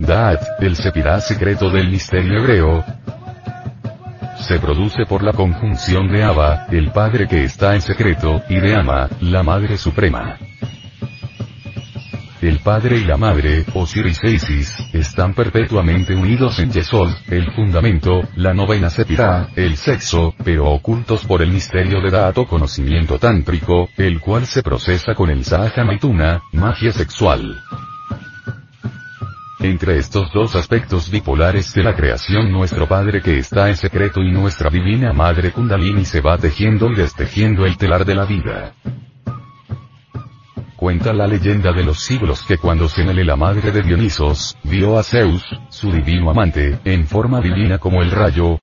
Dad, 0.00 0.40
el 0.58 0.74
sepirá 0.74 1.20
secreto 1.20 1.70
del 1.70 1.88
misterio 1.88 2.40
hebreo, 2.40 2.84
se 4.36 4.58
produce 4.58 5.06
por 5.06 5.22
la 5.22 5.32
conjunción 5.32 6.10
de 6.10 6.24
Abba, 6.24 6.66
el 6.72 6.90
Padre 6.90 7.28
que 7.28 7.44
está 7.44 7.76
en 7.76 7.82
secreto, 7.82 8.42
y 8.48 8.58
de 8.58 8.74
Ama, 8.74 9.08
la 9.20 9.44
Madre 9.44 9.76
Suprema. 9.76 10.36
El 12.42 12.60
padre 12.60 12.96
y 12.96 13.04
la 13.04 13.18
madre, 13.18 13.66
Osiris 13.74 14.18
e 14.24 14.30
Isis, 14.30 14.74
están 14.94 15.34
perpetuamente 15.34 16.14
unidos 16.14 16.58
en 16.58 16.72
Yesod, 16.72 17.10
el 17.28 17.52
fundamento, 17.52 18.22
la 18.36 18.54
novena 18.54 18.88
sepirá, 18.88 19.48
el 19.56 19.76
sexo, 19.76 20.34
pero 20.42 20.70
ocultos 20.70 21.26
por 21.26 21.42
el 21.42 21.52
misterio 21.52 22.00
de 22.00 22.10
dato 22.10 22.46
conocimiento 22.46 23.18
tántrico, 23.18 23.90
el 23.98 24.20
cual 24.20 24.46
se 24.46 24.62
procesa 24.62 25.14
con 25.14 25.28
el 25.28 25.44
Sahaja 25.44 25.84
Maituna, 25.84 26.40
magia 26.52 26.92
sexual. 26.92 27.60
Entre 29.58 29.98
estos 29.98 30.32
dos 30.32 30.56
aspectos 30.56 31.10
bipolares 31.10 31.74
de 31.74 31.82
la 31.82 31.94
creación 31.94 32.50
nuestro 32.50 32.88
Padre 32.88 33.20
que 33.20 33.36
está 33.36 33.68
en 33.68 33.76
secreto 33.76 34.22
y 34.22 34.32
nuestra 34.32 34.70
divina 34.70 35.12
Madre 35.12 35.52
Kundalini 35.52 36.06
se 36.06 36.22
va 36.22 36.38
tejiendo 36.38 36.90
y 36.90 36.94
destejiendo 36.94 37.66
el 37.66 37.76
telar 37.76 38.06
de 38.06 38.14
la 38.14 38.24
vida. 38.24 38.72
Cuenta 40.80 41.12
la 41.12 41.26
leyenda 41.26 41.74
de 41.74 41.84
los 41.84 42.00
siglos 42.00 42.42
que 42.42 42.56
cuando 42.56 42.88
Semele 42.88 43.22
la 43.22 43.36
madre 43.36 43.70
de 43.70 43.82
Dionisos, 43.82 44.56
vio 44.64 44.98
a 44.98 45.02
Zeus, 45.02 45.44
su 45.68 45.92
divino 45.92 46.30
amante, 46.30 46.80
en 46.86 47.06
forma 47.06 47.38
divina 47.42 47.76
como 47.76 48.00
el 48.00 48.10
rayo, 48.10 48.58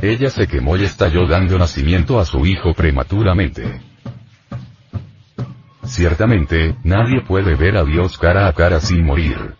ella 0.00 0.30
se 0.30 0.46
quemó 0.46 0.78
y 0.78 0.84
estalló 0.84 1.26
dando 1.26 1.58
nacimiento 1.58 2.18
a 2.18 2.24
su 2.24 2.46
hijo 2.46 2.72
prematuramente. 2.72 3.82
Ciertamente, 5.84 6.76
nadie 6.82 7.20
puede 7.20 7.56
ver 7.56 7.76
a 7.76 7.84
Dios 7.84 8.16
cara 8.16 8.48
a 8.48 8.54
cara 8.54 8.80
sin 8.80 9.04
morir. 9.04 9.54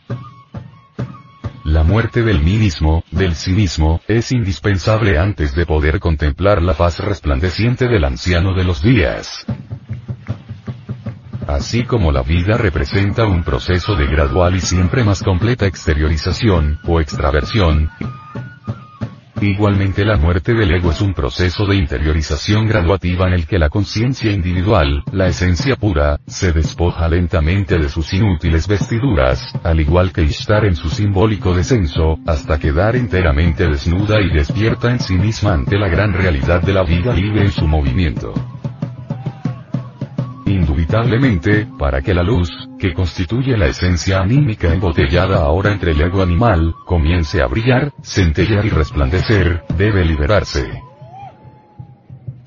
La 1.70 1.84
muerte 1.84 2.24
del 2.24 2.40
mismo, 2.42 3.04
del 3.12 3.36
sí 3.36 3.52
mismo, 3.52 4.00
es 4.08 4.32
indispensable 4.32 5.18
antes 5.18 5.54
de 5.54 5.66
poder 5.66 6.00
contemplar 6.00 6.60
la 6.60 6.74
faz 6.74 6.98
resplandeciente 6.98 7.86
del 7.86 8.04
anciano 8.04 8.54
de 8.54 8.64
los 8.64 8.82
días. 8.82 9.46
Así 11.46 11.84
como 11.84 12.10
la 12.10 12.22
vida 12.22 12.58
representa 12.58 13.24
un 13.24 13.44
proceso 13.44 13.94
de 13.94 14.06
gradual 14.08 14.56
y 14.56 14.60
siempre 14.60 15.04
más 15.04 15.22
completa 15.22 15.64
exteriorización, 15.66 16.80
o 16.88 17.00
extraversión, 17.00 17.88
Igualmente 19.40 20.04
la 20.04 20.18
muerte 20.18 20.52
del 20.52 20.70
ego 20.70 20.90
es 20.90 21.00
un 21.00 21.14
proceso 21.14 21.64
de 21.64 21.74
interiorización 21.74 22.66
graduativa 22.66 23.26
en 23.26 23.32
el 23.32 23.46
que 23.46 23.58
la 23.58 23.70
conciencia 23.70 24.30
individual, 24.30 25.02
la 25.12 25.28
esencia 25.28 25.76
pura, 25.76 26.20
se 26.26 26.52
despoja 26.52 27.08
lentamente 27.08 27.78
de 27.78 27.88
sus 27.88 28.12
inútiles 28.12 28.68
vestiduras, 28.68 29.42
al 29.64 29.80
igual 29.80 30.12
que 30.12 30.22
Ishtar 30.22 30.66
en 30.66 30.76
su 30.76 30.90
simbólico 30.90 31.54
descenso, 31.54 32.18
hasta 32.26 32.58
quedar 32.58 32.96
enteramente 32.96 33.66
desnuda 33.66 34.20
y 34.20 34.30
despierta 34.30 34.90
en 34.90 35.00
sí 35.00 35.14
misma 35.14 35.54
ante 35.54 35.78
la 35.78 35.88
gran 35.88 36.12
realidad 36.12 36.60
de 36.60 36.74
la 36.74 36.82
vida 36.82 37.14
libre 37.14 37.44
en 37.44 37.50
su 37.50 37.66
movimiento. 37.66 38.34
Inevitablemente, 40.90 41.68
para 41.78 42.02
que 42.02 42.12
la 42.12 42.22
luz, 42.22 42.50
que 42.78 42.92
constituye 42.92 43.56
la 43.56 43.66
esencia 43.66 44.20
anímica 44.20 44.72
embotellada 44.72 45.38
ahora 45.38 45.72
entre 45.72 45.92
el 45.92 46.00
ego 46.00 46.22
animal, 46.22 46.74
comience 46.84 47.40
a 47.40 47.46
brillar, 47.46 47.92
centellear 48.02 48.66
y 48.66 48.70
resplandecer, 48.70 49.62
debe 49.76 50.04
liberarse. 50.04 50.82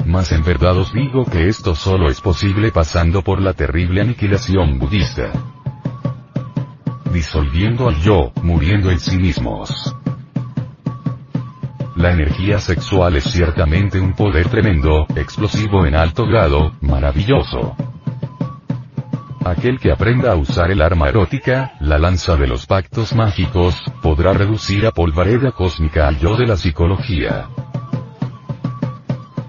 Mas 0.06 0.34
en 0.34 0.44
verdad 0.44 0.78
os 0.78 0.92
digo 0.92 1.24
que 1.26 1.48
esto 1.48 1.74
solo 1.74 2.10
es 2.10 2.20
posible 2.20 2.72
pasando 2.72 3.22
por 3.22 3.42
la 3.42 3.54
terrible 3.54 4.02
aniquilación 4.02 4.78
budista. 4.78 5.32
Disolviendo 7.14 7.88
al 7.88 7.96
yo, 8.02 8.34
muriendo 8.42 8.92
en 8.92 9.00
sí 9.00 9.18
mismos. 9.18 9.96
La 11.96 12.12
energía 12.12 12.60
sexual 12.60 13.16
es 13.16 13.24
ciertamente 13.24 14.02
un 14.02 14.14
poder 14.14 14.50
tremendo, 14.50 15.06
explosivo 15.16 15.86
en 15.86 15.96
alto 15.96 16.26
grado, 16.26 16.74
maravilloso. 16.82 17.78
Aquel 19.46 19.78
que 19.78 19.92
aprenda 19.92 20.32
a 20.32 20.36
usar 20.36 20.72
el 20.72 20.82
arma 20.82 21.10
erótica, 21.10 21.74
la 21.82 22.00
lanza 22.00 22.38
de 22.38 22.48
los 22.48 22.66
pactos 22.66 23.14
mágicos, 23.14 23.76
podrá 24.02 24.32
reducir 24.32 24.86
a 24.86 24.92
polvareda 24.92 25.52
cósmica 25.52 26.08
al 26.08 26.18
yo 26.18 26.38
de 26.38 26.48
la 26.48 26.56
psicología. 26.56 27.50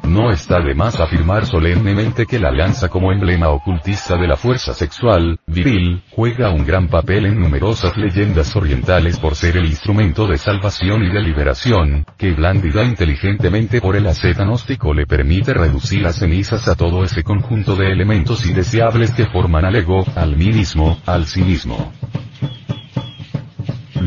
No 0.07 0.31
está 0.31 0.61
de 0.61 0.75
más 0.75 1.01
afirmar 1.01 1.47
solemnemente 1.47 2.27
que 2.27 2.39
la 2.39 2.51
lanza 2.51 2.89
como 2.89 3.11
emblema 3.11 3.49
ocultista 3.49 4.17
de 4.17 4.29
la 4.29 4.37
fuerza 4.37 4.75
sexual, 4.75 5.39
viril, 5.47 6.03
juega 6.11 6.51
un 6.51 6.65
gran 6.67 6.89
papel 6.89 7.27
en 7.27 7.41
numerosas 7.41 7.97
leyendas 7.97 8.55
orientales 8.55 9.19
por 9.19 9.35
ser 9.35 9.57
el 9.57 9.67
instrumento 9.67 10.27
de 10.27 10.39
salvación 10.39 11.05
y 11.05 11.09
de 11.13 11.21
liberación, 11.21 12.05
que 12.19 12.33
blandida 12.33 12.85
inteligentemente 12.85 13.81
por 13.81 13.97
el 13.97 14.07
asceta 14.07 14.45
gnóstico 14.45 14.93
le 14.93 15.07
permite 15.07 15.55
reducir 15.55 16.07
a 16.07 16.13
cenizas 16.13 16.69
a 16.69 16.77
todo 16.77 17.03
ese 17.03 17.23
conjunto 17.23 17.75
de 17.75 17.91
elementos 17.91 18.47
indeseables 18.47 19.13
que 19.13 19.27
forman 19.27 19.65
al 19.65 19.77
ego, 19.77 20.05
al 20.15 20.37
mí 20.37 20.53
mismo, 20.53 20.99
al 21.07 21.27
sí 21.27 21.43
mismo. 21.43 21.93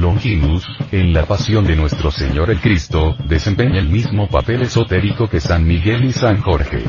Longinus, 0.02 0.66
en 0.92 1.14
la 1.14 1.26
pasión 1.26 1.66
de 1.66 1.76
nuestro 1.76 2.12
Señor 2.12 2.50
el 2.50 2.60
Cristo, 2.60 3.16
desempeña 3.28 3.80
el 3.80 3.90
mismo 3.90 4.28
papel 4.28 4.62
esotérico 4.62 5.28
que 5.28 5.40
San 5.40 5.66
Miguel 5.66 6.06
y 6.06 6.12
San 6.12 6.42
Jorge. 6.42 6.84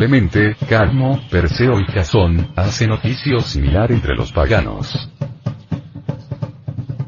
Incuestionablemente, 0.00 0.56
Cadmo, 0.66 1.20
Perseo 1.30 1.78
y 1.78 1.84
Jasón, 1.84 2.52
hacen 2.56 2.90
oficio 2.90 3.38
similar 3.40 3.92
entre 3.92 4.14
los 4.14 4.32
paganos. 4.32 5.10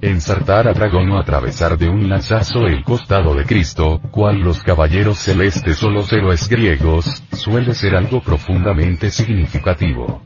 Ensartar 0.02 0.68
a 0.68 0.74
dragón 0.74 1.10
o 1.10 1.18
atravesar 1.18 1.78
de 1.78 1.88
un 1.88 2.10
lanzazo 2.10 2.66
el 2.66 2.84
costado 2.84 3.34
de 3.34 3.46
Cristo, 3.46 3.98
cual 4.10 4.40
los 4.40 4.62
caballeros 4.62 5.16
celestes 5.16 5.82
o 5.82 5.88
los 5.88 6.12
héroes 6.12 6.50
griegos, 6.50 7.22
suele 7.32 7.72
ser 7.72 7.96
algo 7.96 8.20
profundamente 8.20 9.10
significativo. 9.10 10.20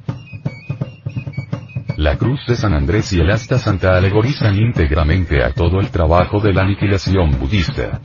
La 1.97 2.19
cruz 2.19 2.41
de 2.49 2.57
San 2.57 2.75
Andrés 2.75 3.13
y 3.13 3.21
el 3.21 3.31
asta 3.31 3.61
santa 3.61 3.97
alegorizan 3.97 4.57
íntegramente 4.57 5.45
a 5.45 5.53
todo 5.53 5.79
el 5.79 5.91
trabajo 5.91 6.41
de 6.41 6.53
la 6.53 6.63
aniquilación 6.63 7.39
budista 7.39 8.01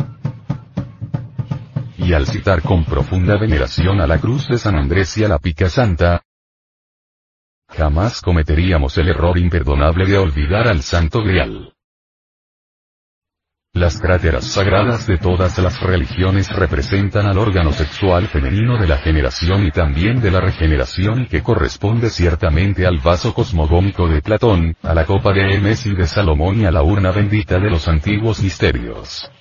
y 2.03 2.13
al 2.13 2.25
citar 2.25 2.61
con 2.61 2.83
profunda 2.83 3.37
veneración 3.37 4.01
a 4.01 4.07
la 4.07 4.17
cruz 4.19 4.47
de 4.47 4.57
San 4.57 4.75
Andrés 4.75 5.17
y 5.17 5.23
a 5.23 5.27
la 5.27 5.37
pica 5.37 5.69
santa, 5.69 6.23
jamás 7.69 8.21
cometeríamos 8.21 8.97
el 8.97 9.09
error 9.09 9.37
imperdonable 9.37 10.05
de 10.05 10.17
olvidar 10.17 10.67
al 10.67 10.81
Santo 10.81 11.23
Grial. 11.23 11.73
Las 13.73 14.01
cráteras 14.01 14.43
sagradas 14.45 15.07
de 15.07 15.17
todas 15.17 15.57
las 15.59 15.79
religiones 15.79 16.49
representan 16.49 17.25
al 17.25 17.37
órgano 17.37 17.71
sexual 17.71 18.27
femenino 18.27 18.77
de 18.77 18.85
la 18.85 18.97
generación 18.97 19.65
y 19.65 19.71
también 19.71 20.19
de 20.19 20.29
la 20.29 20.41
regeneración 20.41 21.25
que 21.27 21.41
corresponde 21.41 22.09
ciertamente 22.09 22.85
al 22.85 22.97
vaso 22.97 23.33
cosmogónico 23.33 24.09
de 24.09 24.21
Platón, 24.21 24.75
a 24.83 24.93
la 24.93 25.05
copa 25.05 25.31
de 25.31 25.53
Hermes 25.53 25.85
y 25.85 25.95
de 25.95 26.05
Salomón 26.05 26.59
y 26.59 26.65
a 26.65 26.71
la 26.71 26.83
urna 26.83 27.11
bendita 27.11 27.59
de 27.59 27.69
los 27.69 27.87
antiguos 27.87 28.43
misterios. 28.43 29.31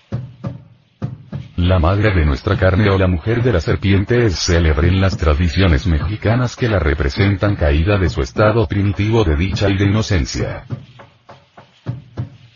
La 1.61 1.79
madre 1.79 2.15
de 2.15 2.25
nuestra 2.25 2.57
carne 2.57 2.89
o 2.89 2.97
la 2.97 3.07
mujer 3.07 3.43
de 3.43 3.53
la 3.53 3.61
serpiente 3.61 4.25
es 4.25 4.39
célebre 4.39 4.89
en 4.89 4.99
las 4.99 5.19
tradiciones 5.19 5.87
mexicanas 5.87 6.57
que 6.57 6.71
la 6.71 6.79
representan 6.79 7.55
caída 7.55 7.99
de 7.99 8.09
su 8.09 8.23
estado 8.23 8.67
primitivo 8.67 9.25
de 9.25 9.37
dicha 9.37 9.69
y 9.69 9.77
de 9.77 9.85
inocencia. 9.85 10.65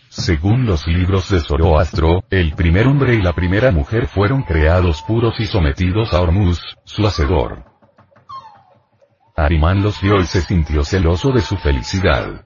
Según 0.09 0.65
los 0.65 0.87
libros 0.87 1.29
de 1.29 1.41
Zoroastro, 1.41 2.25
el 2.31 2.55
primer 2.55 2.87
hombre 2.87 3.15
y 3.15 3.21
la 3.21 3.35
primera 3.35 3.71
mujer 3.71 4.07
fueron 4.07 4.43
creados 4.43 5.03
puros 5.03 5.39
y 5.39 5.45
sometidos 5.45 6.15
a 6.15 6.23
Hormuz, 6.23 6.63
su 6.85 7.07
hacedor. 7.07 7.63
Arimán 9.37 9.83
los 9.83 10.01
vio 10.01 10.19
y 10.19 10.25
se 10.25 10.41
sintió 10.41 10.83
celoso 10.83 11.31
de 11.31 11.43
su 11.43 11.59
felicidad 11.59 12.43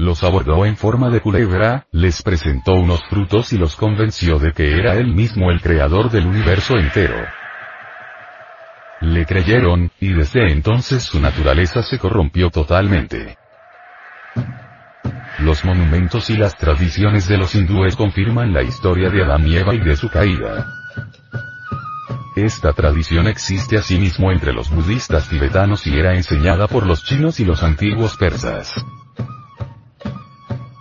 los 0.00 0.24
abordó 0.24 0.64
en 0.64 0.76
forma 0.76 1.10
de 1.10 1.20
culebra, 1.20 1.86
les 1.92 2.22
presentó 2.22 2.72
unos 2.72 3.04
frutos 3.10 3.52
y 3.52 3.58
los 3.58 3.76
convenció 3.76 4.38
de 4.38 4.52
que 4.52 4.78
era 4.78 4.94
él 4.94 5.14
mismo 5.14 5.50
el 5.50 5.60
creador 5.60 6.10
del 6.10 6.26
universo 6.26 6.78
entero. 6.78 7.26
Le 9.02 9.26
creyeron, 9.26 9.90
y 10.00 10.12
desde 10.14 10.50
entonces 10.50 11.02
su 11.02 11.20
naturaleza 11.20 11.82
se 11.82 11.98
corrompió 11.98 12.50
totalmente. 12.50 13.36
Los 15.40 15.64
monumentos 15.66 16.30
y 16.30 16.36
las 16.36 16.56
tradiciones 16.56 17.28
de 17.28 17.36
los 17.36 17.54
hindúes 17.54 17.94
confirman 17.94 18.54
la 18.54 18.62
historia 18.62 19.10
de 19.10 19.22
Adán 19.22 19.46
y 19.46 19.56
Eva 19.56 19.74
y 19.74 19.80
de 19.80 19.96
su 19.96 20.08
caída. 20.08 20.66
Esta 22.36 22.72
tradición 22.72 23.28
existe 23.28 23.76
asimismo 23.76 24.32
entre 24.32 24.54
los 24.54 24.70
budistas 24.70 25.28
tibetanos 25.28 25.86
y 25.86 25.98
era 25.98 26.14
enseñada 26.14 26.68
por 26.68 26.86
los 26.86 27.04
chinos 27.04 27.38
y 27.38 27.44
los 27.44 27.62
antiguos 27.62 28.16
persas. 28.16 28.74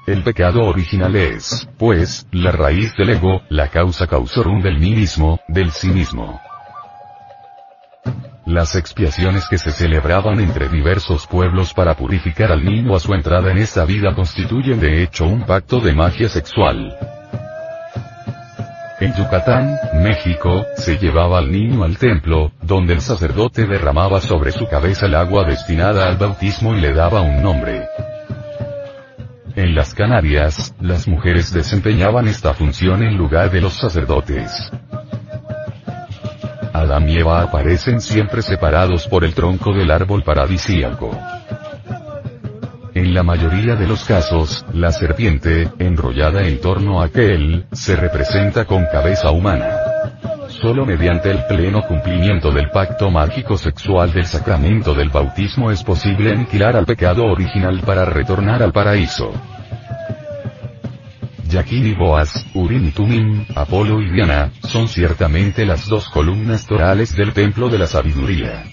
El 0.10 0.24
pecado 0.24 0.64
original 0.64 1.16
es, 1.16 1.70
pues, 1.78 2.26
la 2.32 2.52
raíz 2.52 2.96
del 2.98 3.12
ego, 3.12 3.44
la 3.48 3.68
causa 3.68 4.08
causorum 4.08 4.60
del 4.60 4.80
mismo, 4.80 5.40
del 5.48 5.70
sí 5.70 5.90
mismo. 5.90 6.42
Las 8.48 8.76
expiaciones 8.76 9.48
que 9.48 9.60
se 9.60 9.72
celebraban 9.72 10.40
entre 10.40 10.68
diversos 10.68 11.28
pueblos 11.28 11.76
para 11.76 11.94
purificar 11.94 12.52
al 12.52 12.66
niño 12.66 12.96
a 12.96 13.00
su 13.00 13.14
entrada 13.14 13.52
en 13.52 13.60
esta 13.60 13.86
vida 13.86 14.16
constituyen 14.16 14.80
de 14.80 15.04
hecho 15.04 15.28
un 15.28 15.44
pacto 15.44 15.80
de 15.80 15.94
magia 15.94 16.28
sexual. 16.28 16.98
En 19.00 19.14
Yucatán, 19.14 19.78
México, 20.02 20.66
se 20.76 20.98
llevaba 20.98 21.38
al 21.38 21.52
niño 21.52 21.84
al 21.84 22.00
templo, 22.00 22.52
donde 22.64 22.94
el 22.94 23.02
sacerdote 23.02 23.68
derramaba 23.68 24.22
sobre 24.22 24.54
su 24.54 24.68
cabeza 24.68 25.06
el 25.06 25.14
agua 25.14 25.44
destinada 25.44 26.08
al 26.08 26.18
bautismo 26.18 26.74
y 26.74 26.82
le 26.82 26.94
daba 26.94 27.22
un 27.22 27.44
nombre. 27.44 27.88
En 29.60 29.76
las 29.76 29.94
Canarias, 29.94 30.74
las 30.80 31.06
mujeres 31.06 31.52
desempeñaban 31.52 32.30
esta 32.30 32.54
función 32.54 33.04
en 33.04 33.18
lugar 33.18 33.52
de 33.52 33.60
los 33.60 33.74
sacerdotes. 33.74 34.72
Adán 36.72 37.10
y 37.10 37.18
Eva 37.18 37.42
aparecen 37.42 38.00
siempre 38.00 38.42
separados 38.42 39.06
por 39.10 39.26
el 39.26 39.34
tronco 39.34 39.74
del 39.74 39.92
árbol 39.92 40.24
paradisíaco. 40.24 41.12
En 42.94 43.14
la 43.14 43.22
mayoría 43.22 43.76
de 43.76 43.86
los 43.86 44.06
casos, 44.06 44.66
la 44.74 44.94
serpiente, 44.94 45.68
enrollada 45.78 46.48
en 46.48 46.62
torno 46.62 47.02
a 47.02 47.08
aquel, 47.08 47.66
se 47.74 47.98
representa 47.98 48.64
con 48.64 48.86
cabeza 48.86 49.30
humana. 49.32 49.89
Solo 50.62 50.86
mediante 50.86 51.32
el 51.32 51.46
pleno 51.46 51.82
cumplimiento 51.88 52.52
del 52.52 52.70
pacto 52.70 53.10
mágico 53.10 53.58
sexual 53.58 54.12
del 54.12 54.26
sacramento 54.26 54.94
del 54.94 55.10
bautismo 55.10 55.72
es 55.72 55.84
posible 55.84 56.34
aniquilar 56.34 56.76
al 56.76 56.86
pecado 56.86 57.24
original 57.26 57.80
para 57.86 58.04
retornar 58.04 58.62
al 58.62 58.74
paraíso. 58.74 59.32
Yaquín 61.48 61.88
y 61.88 61.94
Boaz, 61.94 62.46
Urim 62.54 62.88
y 62.88 62.92
Tumim, 62.92 63.46
Apolo 63.56 64.02
y 64.02 64.12
Diana, 64.12 64.52
son 64.62 64.90
ciertamente 64.90 65.66
las 65.66 65.88
dos 65.88 66.10
columnas 66.10 66.66
torales 66.66 67.16
del 67.16 67.32
templo 67.32 67.70
de 67.70 67.80
la 67.80 67.88
sabiduría. 67.88 68.66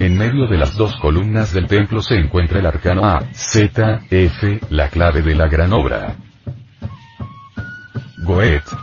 En 0.00 0.18
medio 0.18 0.48
de 0.48 0.58
las 0.58 0.76
dos 0.76 0.96
columnas 0.96 1.54
del 1.54 1.68
templo 1.68 2.02
se 2.02 2.16
encuentra 2.16 2.58
el 2.58 2.66
arcano 2.66 3.04
A, 3.06 3.20
Z, 3.32 4.02
F, 4.10 4.60
la 4.68 4.88
clave 4.88 5.22
de 5.22 5.34
la 5.36 5.46
gran 5.46 5.72
obra. 5.72 6.16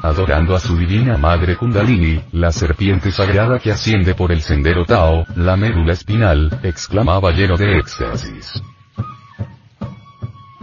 Adorando 0.01 0.55
a 0.55 0.59
su 0.59 0.75
divina 0.75 1.15
madre 1.15 1.55
Kundalini, 1.55 2.19
la 2.31 2.51
serpiente 2.51 3.11
sagrada 3.11 3.59
que 3.59 3.71
asciende 3.71 4.15
por 4.15 4.31
el 4.31 4.41
sendero 4.41 4.83
Tao, 4.83 5.27
la 5.35 5.55
médula 5.55 5.93
espinal, 5.93 6.59
exclamaba 6.63 7.31
lleno 7.31 7.55
de 7.55 7.77
éxtasis. 7.77 8.63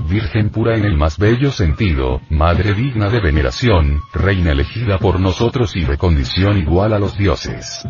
Virgen 0.09 0.50
pura 0.50 0.76
en 0.76 0.85
el 0.85 0.96
más 0.96 1.18
bello 1.18 1.53
sentido, 1.53 2.20
Madre 2.31 2.74
digna 2.74 3.09
de 3.09 3.20
veneración, 3.20 4.00
Reina 4.12 4.50
elegida 4.50 4.98
por 4.98 5.20
nosotros 5.20 5.76
y 5.76 5.85
de 5.85 5.96
condición 5.96 6.59
igual 6.59 6.92
a 6.92 6.98
los 6.98 7.16
dioses 7.16 7.87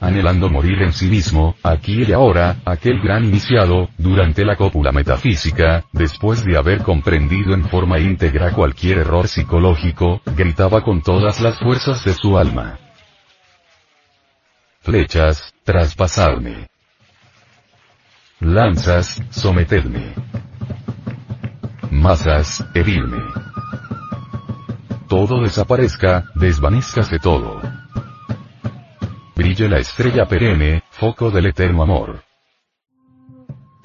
anhelando 0.00 0.48
morir 0.48 0.82
en 0.82 0.92
sí 0.92 1.06
mismo, 1.06 1.56
aquí 1.62 2.04
y 2.04 2.12
ahora, 2.12 2.56
aquel 2.64 3.00
gran 3.00 3.24
iniciado, 3.24 3.88
durante 3.98 4.44
la 4.44 4.56
cópula 4.56 4.92
metafísica, 4.92 5.84
después 5.92 6.44
de 6.44 6.56
haber 6.56 6.82
comprendido 6.82 7.54
en 7.54 7.64
forma 7.68 7.98
íntegra 7.98 8.52
cualquier 8.52 8.98
error 8.98 9.28
psicológico, 9.28 10.20
gritaba 10.36 10.82
con 10.82 11.02
todas 11.02 11.40
las 11.40 11.58
fuerzas 11.58 12.04
de 12.04 12.14
su 12.14 12.36
alma. 12.36 12.78
Flechas, 14.80 15.54
traspasadme. 15.64 16.68
Lanzas, 18.40 19.22
sometedme. 19.30 20.12
Masas, 21.90 22.64
herirme. 22.74 23.22
Todo 25.08 25.40
desaparezca, 25.42 26.26
desvanezcase 26.34 27.18
todo 27.18 27.85
brille 29.36 29.68
la 29.68 29.78
estrella 29.78 30.24
perenne, 30.24 30.82
foco 30.88 31.30
del 31.30 31.46
eterno 31.46 31.82
amor. 31.82 32.22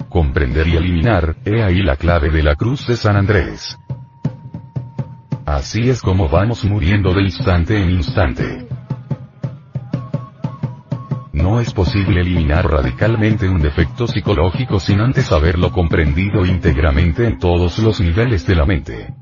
Comprender 0.08 0.66
y 0.66 0.76
eliminar, 0.76 1.36
he 1.44 1.62
ahí 1.62 1.82
la 1.82 1.96
clave 1.96 2.30
de 2.30 2.42
la 2.42 2.56
cruz 2.56 2.86
de 2.86 2.96
San 2.96 3.16
Andrés. 3.16 3.78
Así 5.44 5.90
es 5.90 6.00
como 6.00 6.28
vamos 6.28 6.64
muriendo 6.64 7.12
de 7.12 7.22
instante 7.22 7.76
en 7.76 7.90
instante. 7.90 8.66
No 11.34 11.60
es 11.60 11.74
posible 11.74 12.22
eliminar 12.22 12.70
radicalmente 12.70 13.46
un 13.48 13.60
defecto 13.60 14.06
psicológico 14.06 14.80
sin 14.80 15.00
antes 15.00 15.32
haberlo 15.32 15.70
comprendido 15.70 16.46
íntegramente 16.46 17.26
en 17.26 17.38
todos 17.38 17.78
los 17.78 18.00
niveles 18.00 18.46
de 18.46 18.54
la 18.54 18.64
mente. 18.64 19.21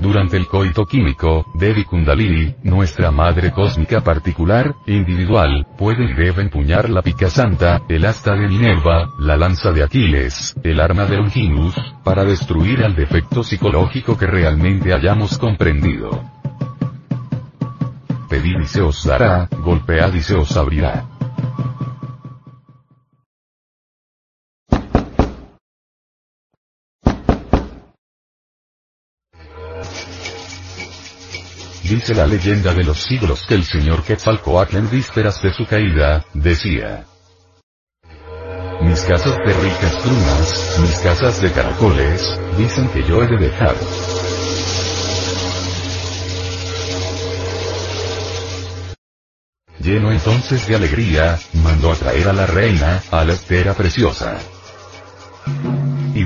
Durante 0.00 0.36
el 0.36 0.46
coito 0.46 0.84
químico, 0.84 1.46
Devi 1.54 1.84
Kundalini, 1.84 2.54
nuestra 2.62 3.10
madre 3.10 3.50
cósmica 3.50 4.02
particular, 4.02 4.74
individual, 4.86 5.66
puede 5.78 6.04
y 6.04 6.14
debe 6.14 6.42
empuñar 6.42 6.90
la 6.90 7.02
pica 7.02 7.30
santa, 7.30 7.82
el 7.88 8.04
asta 8.04 8.34
de 8.34 8.46
Minerva, 8.46 9.10
la 9.18 9.36
lanza 9.36 9.72
de 9.72 9.82
Aquiles, 9.82 10.54
el 10.62 10.80
arma 10.80 11.06
de 11.06 11.16
Longinus, 11.16 11.74
para 12.04 12.24
destruir 12.24 12.84
al 12.84 12.94
defecto 12.94 13.42
psicológico 13.42 14.16
que 14.16 14.26
realmente 14.26 14.92
hayamos 14.92 15.38
comprendido. 15.38 16.22
Pedid 18.28 18.60
y 18.60 18.66
se 18.66 18.82
os 18.82 19.04
dará, 19.04 19.48
golpead 19.62 20.14
y 20.14 20.20
se 20.20 20.34
os 20.34 20.56
abrirá. 20.56 21.15
Dice 31.88 32.14
la 32.14 32.26
leyenda 32.26 32.74
de 32.74 32.82
los 32.82 33.00
siglos 33.00 33.46
que 33.46 33.54
el 33.54 33.62
señor 33.62 34.02
Quetzalcoatl 34.02 34.76
en 34.76 34.90
vísperas 34.90 35.40
de 35.40 35.52
su 35.52 35.64
caída, 35.66 36.24
decía. 36.34 37.04
Mis 38.82 39.00
casas 39.02 39.36
de 39.38 39.52
ricas 39.54 39.94
plumas, 40.02 40.78
mis 40.82 40.98
casas 40.98 41.40
de 41.40 41.52
caracoles, 41.52 42.40
dicen 42.58 42.88
que 42.88 43.04
yo 43.04 43.22
he 43.22 43.28
de 43.28 43.36
dejar. 43.36 43.76
Lleno 49.78 50.10
entonces 50.10 50.66
de 50.66 50.74
alegría, 50.74 51.38
mandó 51.62 51.92
a 51.92 51.94
traer 51.94 52.28
a 52.28 52.32
la 52.32 52.46
reina, 52.46 53.00
a 53.12 53.24
la 53.24 53.34
estera 53.34 53.74
preciosa 53.74 54.40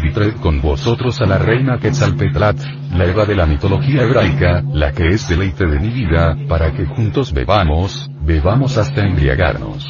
y 0.02 0.32
con 0.40 0.60
vosotros 0.60 1.20
a 1.20 1.26
la 1.26 1.38
reina 1.38 1.78
Quetzalpetlatl, 1.78 2.62
la 2.96 3.04
Eva 3.04 3.24
de 3.24 3.34
la 3.34 3.46
mitología 3.46 4.02
hebraica, 4.02 4.62
la 4.72 4.92
que 4.92 5.08
es 5.08 5.28
deleite 5.28 5.66
de 5.66 5.78
mi 5.78 5.88
vida, 5.88 6.36
para 6.48 6.72
que 6.72 6.86
juntos 6.86 7.32
bebamos, 7.32 8.10
bebamos 8.22 8.78
hasta 8.78 9.04
embriagarnos. 9.06 9.86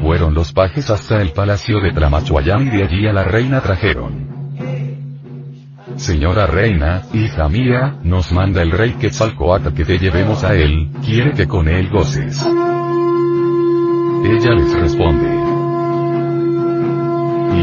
Fueron 0.00 0.34
los 0.34 0.52
pajes 0.52 0.90
hasta 0.90 1.20
el 1.20 1.32
palacio 1.32 1.80
de 1.80 1.92
Tramachuayán 1.92 2.66
y 2.68 2.70
de 2.70 2.84
allí 2.84 3.06
a 3.06 3.12
la 3.12 3.24
reina 3.24 3.60
trajeron. 3.60 4.28
Señora 5.96 6.46
reina, 6.46 7.02
hija 7.12 7.48
mía, 7.48 7.98
nos 8.02 8.32
manda 8.32 8.62
el 8.62 8.70
rey 8.70 8.94
Quetzalcoatl 8.94 9.74
que 9.74 9.84
te 9.84 9.98
llevemos 9.98 10.44
a 10.44 10.54
él, 10.54 10.88
quiere 11.04 11.32
que 11.32 11.46
con 11.46 11.68
él 11.68 11.90
goces. 11.90 12.42
Ella 14.24 14.52
les 14.54 14.80
responde. 14.80 15.28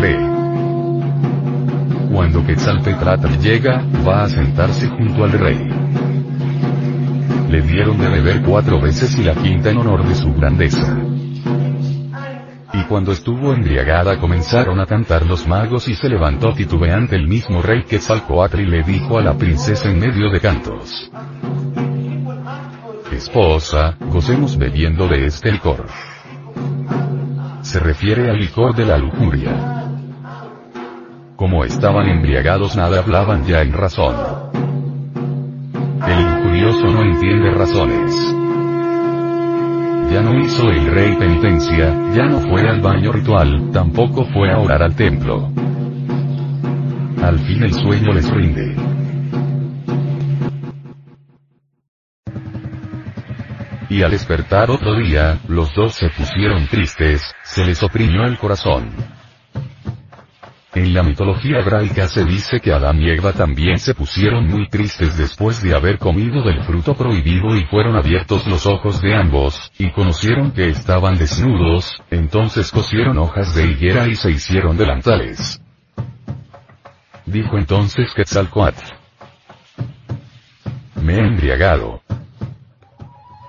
Ve. 0.01 0.26
Cuando 2.17 2.43
Quetzalpetlatl 2.43 3.38
llega, 3.38 3.86
va 4.03 4.23
a 4.23 4.27
sentarse 4.27 4.88
junto 4.88 5.23
al 5.23 5.34
rey. 5.34 5.69
Le 7.47 7.62
dieron 7.62 7.99
de 7.99 8.10
beber 8.10 8.41
cuatro 8.41 8.82
veces 8.82 9.15
y 9.19 9.23
la 9.23 9.36
quinta 9.36 9.69
en 9.69 9.77
honor 9.77 10.03
de 10.03 10.15
su 10.15 10.34
grandeza. 10.34 10.97
Y 12.73 12.82
cuando 12.89 13.12
estuvo 13.12 13.53
embriagada 13.53 14.19
comenzaron 14.19 14.80
a 14.80 14.88
cantar 14.88 15.27
los 15.27 15.47
magos 15.47 15.88
y 15.89 15.93
se 15.93 16.10
levantó 16.10 16.56
titubeante 16.56 17.15
el 17.15 17.27
mismo 17.27 17.62
rey 17.62 17.84
Quetzalcoatl 17.84 18.62
y 18.62 18.65
le 18.65 18.82
dijo 18.82 19.19
a 19.19 19.21
la 19.21 19.38
princesa 19.38 19.88
en 19.88 19.99
medio 19.99 20.32
de 20.32 20.39
cantos. 20.39 21.12
Esposa, 23.12 23.95
gocemos 23.99 24.58
bebiendo 24.58 25.08
de 25.08 25.27
este 25.27 25.51
licor. 25.51 25.86
Se 27.62 27.80
refiere 27.80 28.32
al 28.32 28.39
licor 28.39 28.75
de 28.75 28.86
la 28.86 28.97
lujuria. 28.97 29.87
Como 31.38 31.63
estaban 31.63 32.10
embriagados 32.10 32.76
nada 32.76 32.97
hablaban 32.97 33.45
ya 33.45 33.62
en 33.62 33.71
razón. 33.71 34.15
El 36.08 36.19
injurioso 36.19 36.88
no 36.88 37.04
entiende 37.04 37.52
razones. 37.52 38.12
Ya 40.12 40.21
no 40.23 40.34
hizo 40.39 40.63
el 40.71 40.88
rey 40.88 41.15
penitencia, 41.15 41.93
ya 42.15 42.23
no 42.23 42.39
fue 42.39 42.67
al 42.67 42.82
baño 42.82 43.12
ritual, 43.12 43.69
tampoco 43.71 44.26
fue 44.34 44.52
a 44.52 44.58
orar 44.58 44.82
al 44.82 44.95
templo. 44.95 45.52
Al 47.21 47.38
fin 47.38 47.62
el 47.62 47.73
sueño 47.73 48.13
les 48.13 48.28
rinde. 48.32 48.76
Y 53.89 54.02
al 54.02 54.10
despertar 54.10 54.71
otro 54.71 54.95
día, 54.95 55.38
los 55.47 55.71
dos 55.76 55.93
se 55.93 56.10
pusieron 56.10 56.65
tristes, 56.65 57.21
se 57.43 57.63
les 57.63 57.84
oprimió 57.84 58.23
el 58.23 58.39
corazón. 58.39 59.16
En 60.75 60.93
la 60.93 61.01
mitología 61.01 61.60
hebraica 61.60 62.08
se 62.08 62.25
dice 62.25 62.60
que 62.60 62.73
Adán 62.73 63.01
y 63.01 63.10
Eva 63.10 63.32
también 63.32 63.80
se 63.80 63.95
pusieron 63.95 64.47
muy 64.47 64.67
tristes 64.67 65.17
después 65.17 65.63
de 65.63 65.73
haber 65.73 65.97
comido 65.97 66.43
del 66.43 66.62
fruto 66.63 66.93
prohibido 66.93 67.56
y 67.56 67.65
fueron 67.65 67.95
abiertos 67.95 68.45
los 68.47 68.65
ojos 68.65 69.01
de 69.01 69.15
ambos, 69.15 69.71
y 69.80 69.91
conocieron 69.91 70.51
que 70.51 70.67
estaban 70.67 71.17
desnudos, 71.17 72.01
entonces 72.12 72.71
cosieron 72.71 73.17
hojas 73.17 73.56
de 73.56 73.65
higuera 73.65 74.08
y 74.08 74.15
se 74.15 74.30
hicieron 74.30 74.77
delantales. 74.77 75.62
Dijo 77.25 77.58
entonces 77.58 78.13
Quetzalcoatl. 78.13 78.93
Me 81.01 81.15
he 81.15 81.19
embriagado. 81.19 82.01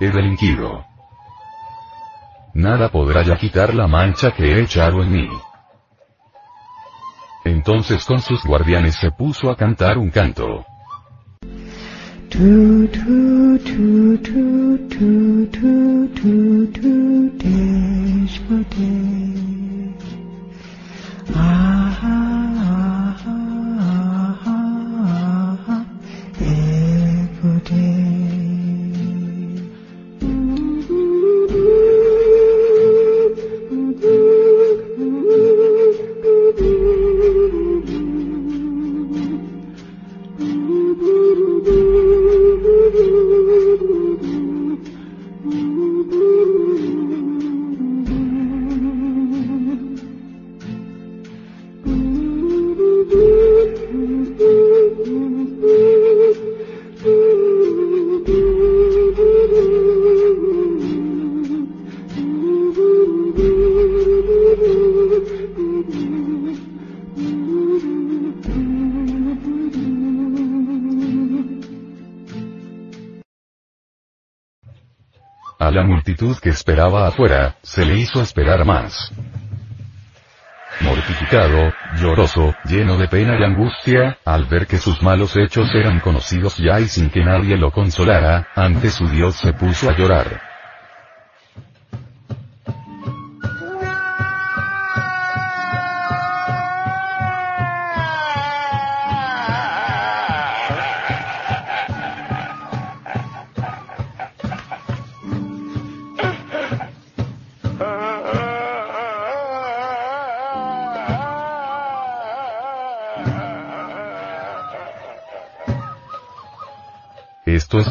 He 0.00 0.08
delinquido. 0.08 0.84
Nada 2.54 2.88
podrá 2.88 3.22
ya 3.22 3.36
quitar 3.36 3.74
la 3.74 3.86
mancha 3.86 4.30
que 4.30 4.52
he 4.52 4.60
echado 4.62 5.02
en 5.02 5.12
mí. 5.12 5.28
Entonces 7.48 8.04
con 8.04 8.20
sus 8.20 8.44
guardianes 8.44 8.96
se 8.96 9.10
puso 9.10 9.50
a 9.50 9.56
cantar 9.56 9.96
un 9.96 10.10
canto. 10.10 10.66
Que 76.40 76.48
esperaba 76.48 77.06
afuera, 77.06 77.56
se 77.62 77.84
le 77.84 77.98
hizo 77.98 78.22
esperar 78.22 78.64
más. 78.64 79.12
Mortificado, 80.80 81.72
lloroso, 82.00 82.54
lleno 82.64 82.96
de 82.96 83.08
pena 83.08 83.38
y 83.38 83.44
angustia, 83.44 84.18
al 84.24 84.46
ver 84.46 84.66
que 84.66 84.78
sus 84.78 85.02
malos 85.02 85.36
hechos 85.36 85.68
eran 85.74 86.00
conocidos 86.00 86.56
ya 86.56 86.80
y 86.80 86.88
sin 86.88 87.10
que 87.10 87.24
nadie 87.24 87.56
lo 87.56 87.72
consolara, 87.72 88.48
ante 88.54 88.88
su 88.90 89.08
Dios 89.08 89.36
se 89.36 89.52
puso 89.52 89.90
a 89.90 89.96
llorar. 89.96 90.47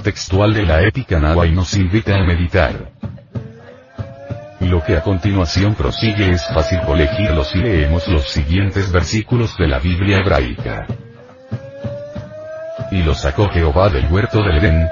Textual 0.08 0.54
de 0.54 0.66
la 0.66 0.84
épica 0.84 1.20
Nahua 1.20 1.46
y 1.48 1.52
nos 1.52 1.76
invita 1.76 2.16
a 2.16 2.24
meditar. 2.24 2.94
Lo 4.62 4.82
que 4.82 4.96
a 4.96 5.02
continuación 5.02 5.76
prosigue 5.76 6.32
es 6.32 6.48
fácil 6.48 6.80
colegirlo 6.86 7.44
si 7.44 7.58
leemos 7.58 8.08
los 8.08 8.30
siguientes 8.30 8.90
versículos 8.90 9.58
de 9.58 9.68
la 9.68 9.80
Biblia 9.80 10.20
hebraica. 10.20 10.88
Y 12.90 13.04
lo 13.04 13.14
sacó 13.16 13.50
Jehová 13.50 13.90
del 13.90 14.10
huerto 14.10 14.42
del 14.44 14.60
Edén, 14.60 14.88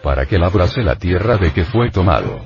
para 0.00 0.26
que 0.26 0.38
labrase 0.38 0.84
la 0.84 0.94
tierra 0.94 1.36
de 1.36 1.52
que 1.52 1.64
fue 1.64 1.90
tomado. 1.90 2.44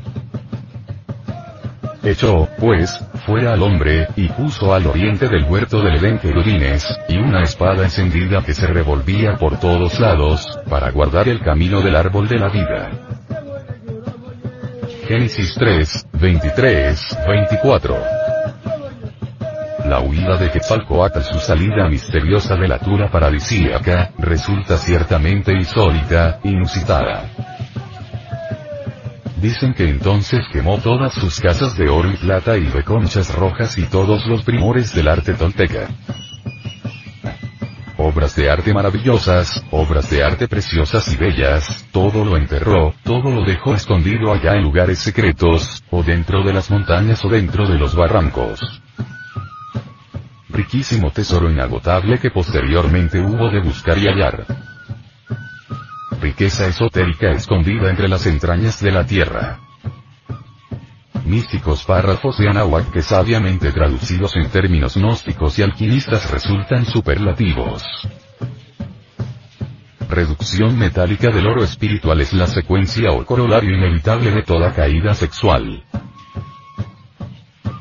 Echó, 2.03 2.49
pues, 2.59 2.99
fuera 3.27 3.53
al 3.53 3.63
hombre, 3.63 4.09
y 4.17 4.29
puso 4.29 4.73
al 4.73 4.87
oriente 4.87 5.29
del 5.29 5.45
huerto 5.45 5.83
del 5.83 5.97
Edén 5.97 6.19
querubines, 6.19 6.87
y 7.09 7.19
una 7.19 7.43
espada 7.43 7.85
encendida 7.85 8.43
que 8.43 8.55
se 8.55 8.67
revolvía 8.67 9.37
por 9.37 9.61
todos 9.61 10.01
lados, 10.01 10.59
para 10.69 10.91
guardar 10.91 11.29
el 11.29 11.41
camino 11.41 11.83
del 11.83 11.97
árbol 11.97 12.27
de 12.27 12.39
la 12.39 12.49
vida. 12.49 12.91
Génesis 15.07 15.55
3, 15.59 16.07
23, 16.13 17.19
24. 17.29 17.97
La 19.87 20.01
huida 20.01 20.37
de 20.37 20.51
Quetzalcoatl 20.51 21.21
su 21.21 21.39
salida 21.41 21.89
misteriosa 21.89 22.55
de 22.55 22.69
la 22.69 22.79
tura 22.79 23.11
paradisíaca, 23.11 24.13
resulta 24.19 24.79
ciertamente 24.79 25.53
insólita, 25.53 26.39
inusitada. 26.45 27.25
Dicen 29.41 29.73
que 29.73 29.89
entonces 29.89 30.47
quemó 30.53 30.79
todas 30.79 31.15
sus 31.15 31.41
casas 31.41 31.75
de 31.75 31.89
oro 31.89 32.13
y 32.13 32.17
plata 32.19 32.59
y 32.59 32.67
de 32.67 32.85
conchas 32.85 33.35
rojas 33.35 33.79
y 33.79 33.87
todos 33.87 34.27
los 34.27 34.43
primores 34.43 34.95
del 34.95 35.09
arte 35.09 35.33
tolteca. 35.33 35.89
Obras 37.97 38.37
de 38.37 38.51
arte 38.51 38.75
maravillosas, 38.75 39.65
obras 39.71 40.11
de 40.11 40.23
arte 40.23 40.47
preciosas 40.47 41.11
y 41.11 41.17
bellas, 41.17 41.89
todo 41.91 42.23
lo 42.23 42.37
enterró, 42.37 42.95
todo 43.03 43.31
lo 43.31 43.43
dejó 43.45 43.75
escondido 43.75 44.31
allá 44.31 44.57
en 44.57 44.63
lugares 44.63 44.99
secretos, 44.99 45.83
o 45.91 46.03
dentro 46.03 46.43
de 46.45 46.53
las 46.53 46.71
montañas 46.71 47.25
o 47.25 47.29
dentro 47.29 47.67
de 47.67 47.79
los 47.79 47.95
barrancos. 47.95 48.61
Riquísimo 50.51 51.11
tesoro 51.13 51.51
inagotable 51.51 52.19
que 52.19 52.31
posteriormente 52.31 53.19
hubo 53.21 53.51
de 53.51 53.61
buscar 53.61 53.97
y 53.97 54.07
hallar 54.07 54.70
riqueza 56.21 56.67
esotérica 56.67 57.31
escondida 57.31 57.91
entre 57.91 58.09
las 58.09 58.27
entrañas 58.27 58.81
de 58.81 58.93
la 58.93 59.07
tierra. 59.07 59.61
Místicos 61.25 61.85
párrafos 61.85 62.39
de 62.39 62.49
Anahuac 62.49 62.91
que 62.91 63.03
sabiamente 63.03 63.73
traducidos 63.73 64.37
en 64.37 64.49
términos 64.51 64.97
gnósticos 64.97 65.59
y 65.59 65.63
alquimistas 65.63 66.31
resultan 66.31 66.85
superlativos. 66.85 67.85
Reducción 70.09 70.77
metálica 70.77 71.31
del 71.31 71.47
oro 71.47 71.63
espiritual 71.63 72.21
es 72.21 72.33
la 72.33 72.49
secuencia 72.49 73.13
o 73.13 73.25
corolario 73.25 73.77
inevitable 73.77 74.33
de 74.33 74.43
toda 74.43 74.73
caída 74.75 75.15
sexual. 75.15 75.85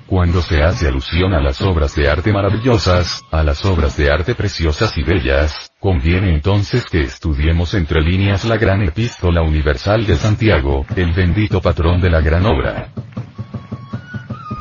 Cuando 0.10 0.41
se 0.41 0.63
hace 0.63 0.88
alusión 0.88 1.36
a 1.36 1.39
las 1.39 1.62
obras 1.62 1.93
de 1.93 2.10
arte 2.10 2.34
maravillosas, 2.34 3.24
a 3.30 3.43
las 3.43 3.63
obras 3.63 3.95
de 3.95 4.12
arte 4.12 4.34
preciosas 4.34 4.98
y 4.98 5.04
bellas, 5.04 5.72
conviene 5.80 6.34
entonces 6.34 6.84
que 6.86 7.02
estudiemos 7.02 7.76
entre 7.76 8.02
líneas 8.02 8.43
la 8.43 8.58
gran 8.58 8.82
epístola 8.82 9.43
universal 9.43 10.08
de 10.08 10.15
Santiago, 10.15 10.84
el 10.95 11.13
bendito 11.13 11.62
patrón 11.62 12.02
de 12.02 12.10
la 12.10 12.22
gran 12.22 12.43
obra. 12.48 12.91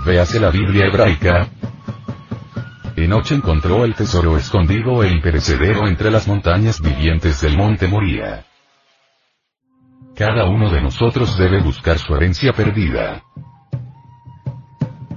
Véase 0.05 0.39
la 0.39 0.51
Biblia 0.51 0.85
hebraica. 0.85 1.49
Enoch 2.97 3.31
encontró 3.31 3.87
el 3.87 3.95
tesoro 3.95 4.37
escondido 4.37 5.03
e 5.03 5.09
imperecedero 5.11 5.89
entre 5.89 6.11
las 6.11 6.29
montañas 6.29 6.79
vivientes 6.83 7.41
del 7.41 7.57
monte 7.57 7.89
Moría. 7.89 8.45
Cada 10.15 10.45
uno 10.45 10.69
de 10.69 10.83
nosotros 10.83 11.39
debe 11.39 11.63
buscar 11.63 11.99
su 11.99 12.15
herencia 12.15 12.53
perdida. 12.53 13.23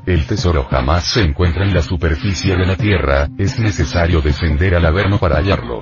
El 0.05 0.25
tesoro 0.25 0.63
jamás 0.63 1.03
se 1.03 1.21
encuentra 1.21 1.63
en 1.63 1.73
la 1.73 1.81
superficie 1.81 2.55
de 2.55 2.65
la 2.65 2.75
tierra, 2.75 3.29
es 3.37 3.59
necesario 3.59 4.21
descender 4.21 4.75
al 4.75 4.85
averno 4.85 5.19
para 5.19 5.35
hallarlo. 5.37 5.81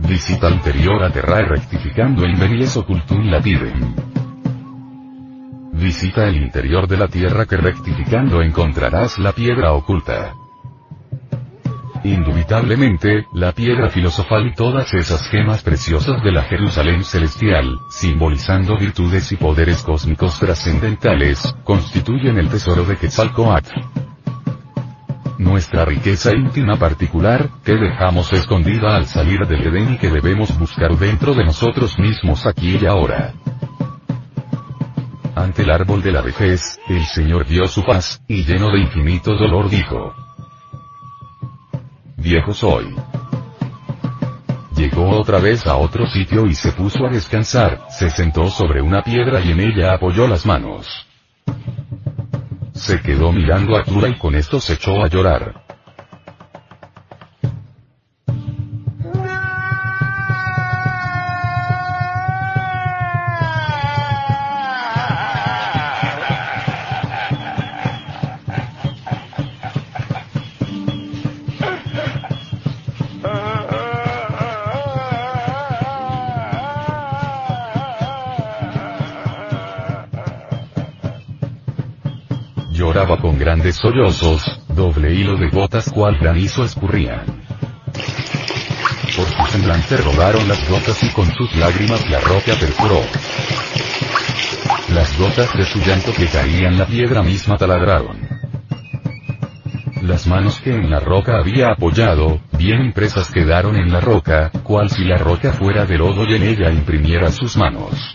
Visita 0.00 0.48
anterior 0.48 1.04
a 1.04 1.12
terra 1.12 1.40
rectificando 1.42 2.26
in 2.26 2.36
venies 2.36 2.76
occultum 2.76 3.30
latidem. 3.30 3.94
Visita 5.72 6.26
el 6.26 6.36
interior 6.36 6.88
de 6.88 6.96
la 6.96 7.06
tierra 7.06 7.46
que 7.46 7.56
rectificando 7.56 8.42
encontrarás 8.42 9.18
la 9.18 9.32
piedra 9.32 9.72
oculta. 9.72 10.34
Indubitablemente, 12.02 13.26
la 13.34 13.52
piedra 13.52 13.90
filosofal 13.90 14.46
y 14.46 14.54
todas 14.54 14.94
esas 14.94 15.28
gemas 15.28 15.62
preciosas 15.62 16.22
de 16.22 16.32
la 16.32 16.42
Jerusalén 16.44 17.04
celestial, 17.04 17.78
simbolizando 17.90 18.78
virtudes 18.78 19.30
y 19.32 19.36
poderes 19.36 19.82
cósmicos 19.82 20.38
trascendentales, 20.38 21.54
constituyen 21.62 22.38
el 22.38 22.48
tesoro 22.48 22.84
de 22.84 22.96
Quetzalcoatl. 22.96 23.80
Nuestra 25.36 25.84
riqueza 25.84 26.32
íntima 26.34 26.76
particular, 26.76 27.50
que 27.64 27.74
dejamos 27.74 28.32
escondida 28.32 28.96
al 28.96 29.06
salir 29.06 29.46
del 29.46 29.66
Edén 29.66 29.94
y 29.94 29.98
que 29.98 30.10
debemos 30.10 30.58
buscar 30.58 30.96
dentro 30.96 31.34
de 31.34 31.44
nosotros 31.44 31.98
mismos 31.98 32.46
aquí 32.46 32.78
y 32.80 32.86
ahora. 32.86 33.34
Ante 35.34 35.62
el 35.62 35.70
árbol 35.70 36.02
de 36.02 36.12
la 36.12 36.22
vejez, 36.22 36.78
el 36.88 37.04
Señor 37.04 37.46
dio 37.46 37.66
su 37.68 37.84
paz, 37.84 38.22
y 38.26 38.44
lleno 38.44 38.70
de 38.70 38.80
infinito 38.80 39.34
dolor 39.34 39.68
dijo, 39.68 40.14
viejo 42.20 42.54
soy. 42.54 42.94
Llegó 44.76 45.10
otra 45.18 45.38
vez 45.38 45.66
a 45.66 45.76
otro 45.76 46.06
sitio 46.06 46.46
y 46.46 46.54
se 46.54 46.72
puso 46.72 47.06
a 47.06 47.10
descansar, 47.10 47.86
se 47.90 48.10
sentó 48.10 48.48
sobre 48.48 48.80
una 48.80 49.02
piedra 49.02 49.40
y 49.40 49.50
en 49.52 49.60
ella 49.60 49.94
apoyó 49.94 50.26
las 50.26 50.46
manos. 50.46 50.86
Se 52.72 53.00
quedó 53.00 53.32
mirando 53.32 53.76
a 53.76 53.84
Tura 53.84 54.08
y 54.08 54.14
con 54.14 54.34
esto 54.34 54.60
se 54.60 54.74
echó 54.74 55.02
a 55.02 55.08
llorar. 55.08 55.69
Con 83.18 83.38
grandes 83.38 83.76
sollozos, 83.76 84.60
doble 84.68 85.12
hilo 85.14 85.36
de 85.36 85.48
gotas 85.48 85.90
cual 85.90 86.16
granizo 86.18 86.64
escurrían. 86.64 87.24
Por 89.16 89.26
su 89.26 89.52
semblante 89.52 89.96
rodaron 89.96 90.46
las 90.48 90.68
gotas 90.68 91.02
y 91.02 91.08
con 91.08 91.26
sus 91.34 91.54
lágrimas 91.56 92.08
la 92.08 92.20
roca 92.20 92.54
perforó. 92.58 93.00
Las 94.94 95.18
gotas 95.18 95.52
de 95.54 95.64
su 95.64 95.80
llanto 95.80 96.12
que 96.12 96.26
caían 96.26 96.78
la 96.78 96.86
piedra 96.86 97.22
misma 97.22 97.56
taladraron. 97.56 98.16
Las 100.02 100.26
manos 100.26 100.60
que 100.60 100.70
en 100.70 100.90
la 100.90 101.00
roca 101.00 101.38
había 101.38 101.72
apoyado, 101.72 102.40
bien 102.56 102.80
impresas 102.86 103.30
quedaron 103.30 103.76
en 103.76 103.92
la 103.92 104.00
roca, 104.00 104.50
cual 104.62 104.88
si 104.88 105.04
la 105.04 105.18
roca 105.18 105.52
fuera 105.52 105.84
de 105.84 105.98
lodo 105.98 106.24
y 106.24 106.34
en 106.34 106.42
ella 106.42 106.70
imprimiera 106.70 107.30
sus 107.30 107.56
manos. 107.56 108.09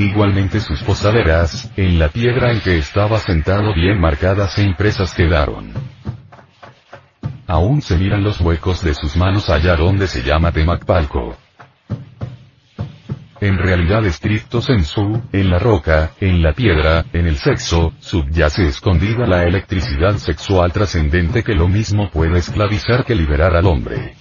Igualmente 0.00 0.60
sus 0.60 0.82
posaderas, 0.82 1.70
en 1.76 1.98
la 1.98 2.08
piedra 2.08 2.52
en 2.52 2.60
que 2.60 2.78
estaba 2.78 3.18
sentado 3.18 3.74
bien 3.74 4.00
marcadas 4.00 4.56
e 4.56 4.62
impresas 4.62 5.12
quedaron. 5.12 5.74
Aún 7.46 7.82
se 7.82 7.98
miran 7.98 8.24
los 8.24 8.40
huecos 8.40 8.82
de 8.82 8.94
sus 8.94 9.14
manos 9.14 9.50
allá 9.50 9.76
donde 9.76 10.06
se 10.06 10.22
llama 10.22 10.52
Temacpalco. 10.52 11.36
en 13.42 13.58
realidad 13.58 14.06
estricto 14.06 14.62
sensu, 14.62 15.20
en 15.32 15.50
la 15.50 15.58
roca, 15.58 16.12
en 16.18 16.42
la 16.42 16.54
piedra, 16.54 17.04
en 17.12 17.26
el 17.26 17.36
sexo, 17.36 17.92
subyace 17.98 18.68
escondida 18.68 19.26
la 19.26 19.44
electricidad 19.44 20.16
sexual 20.16 20.72
trascendente 20.72 21.42
que 21.42 21.54
lo 21.54 21.68
mismo 21.68 22.08
puede 22.08 22.38
esclavizar 22.38 23.04
que 23.04 23.14
liberar 23.14 23.54
al 23.54 23.66
hombre. 23.66 24.14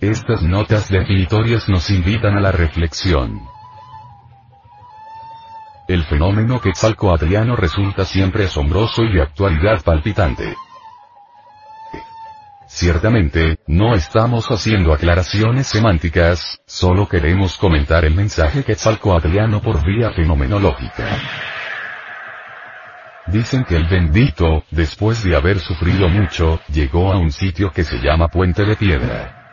Estas 0.00 0.40
notas 0.42 0.88
definitorias 0.88 1.68
nos 1.68 1.90
invitan 1.90 2.38
a 2.38 2.40
la 2.40 2.52
reflexión. 2.52 3.53
El 5.86 6.02
fenómeno 6.04 6.62
quetzalcoatliano 6.62 7.56
resulta 7.56 8.06
siempre 8.06 8.46
asombroso 8.46 9.02
y 9.02 9.12
de 9.12 9.22
actualidad 9.22 9.82
palpitante. 9.82 10.54
Ciertamente, 12.66 13.58
no 13.66 13.94
estamos 13.94 14.50
haciendo 14.50 14.94
aclaraciones 14.94 15.66
semánticas, 15.66 16.62
solo 16.66 17.06
queremos 17.06 17.58
comentar 17.58 18.06
el 18.06 18.14
mensaje 18.14 18.64
quetzalcoatliano 18.64 19.60
por 19.60 19.84
vía 19.84 20.10
fenomenológica. 20.12 21.18
Dicen 23.26 23.64
que 23.64 23.76
el 23.76 23.86
bendito, 23.86 24.64
después 24.70 25.22
de 25.22 25.36
haber 25.36 25.58
sufrido 25.58 26.08
mucho, 26.08 26.60
llegó 26.72 27.12
a 27.12 27.18
un 27.18 27.30
sitio 27.30 27.70
que 27.70 27.84
se 27.84 27.98
llama 27.98 28.28
Puente 28.28 28.64
de 28.64 28.74
Piedra. 28.74 29.43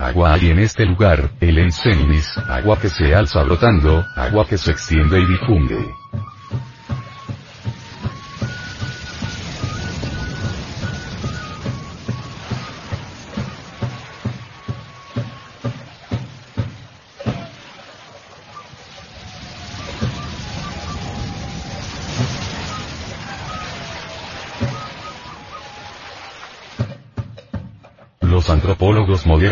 Agua 0.00 0.32
hay 0.32 0.48
en 0.48 0.58
este 0.58 0.86
lugar, 0.86 1.30
el 1.40 1.58
Enseninis, 1.58 2.26
agua 2.48 2.80
que 2.80 2.88
se 2.88 3.14
alza 3.14 3.42
brotando, 3.42 4.02
agua 4.16 4.46
que 4.46 4.56
se 4.56 4.70
extiende 4.70 5.20
y 5.20 5.26
difunde. 5.26 5.76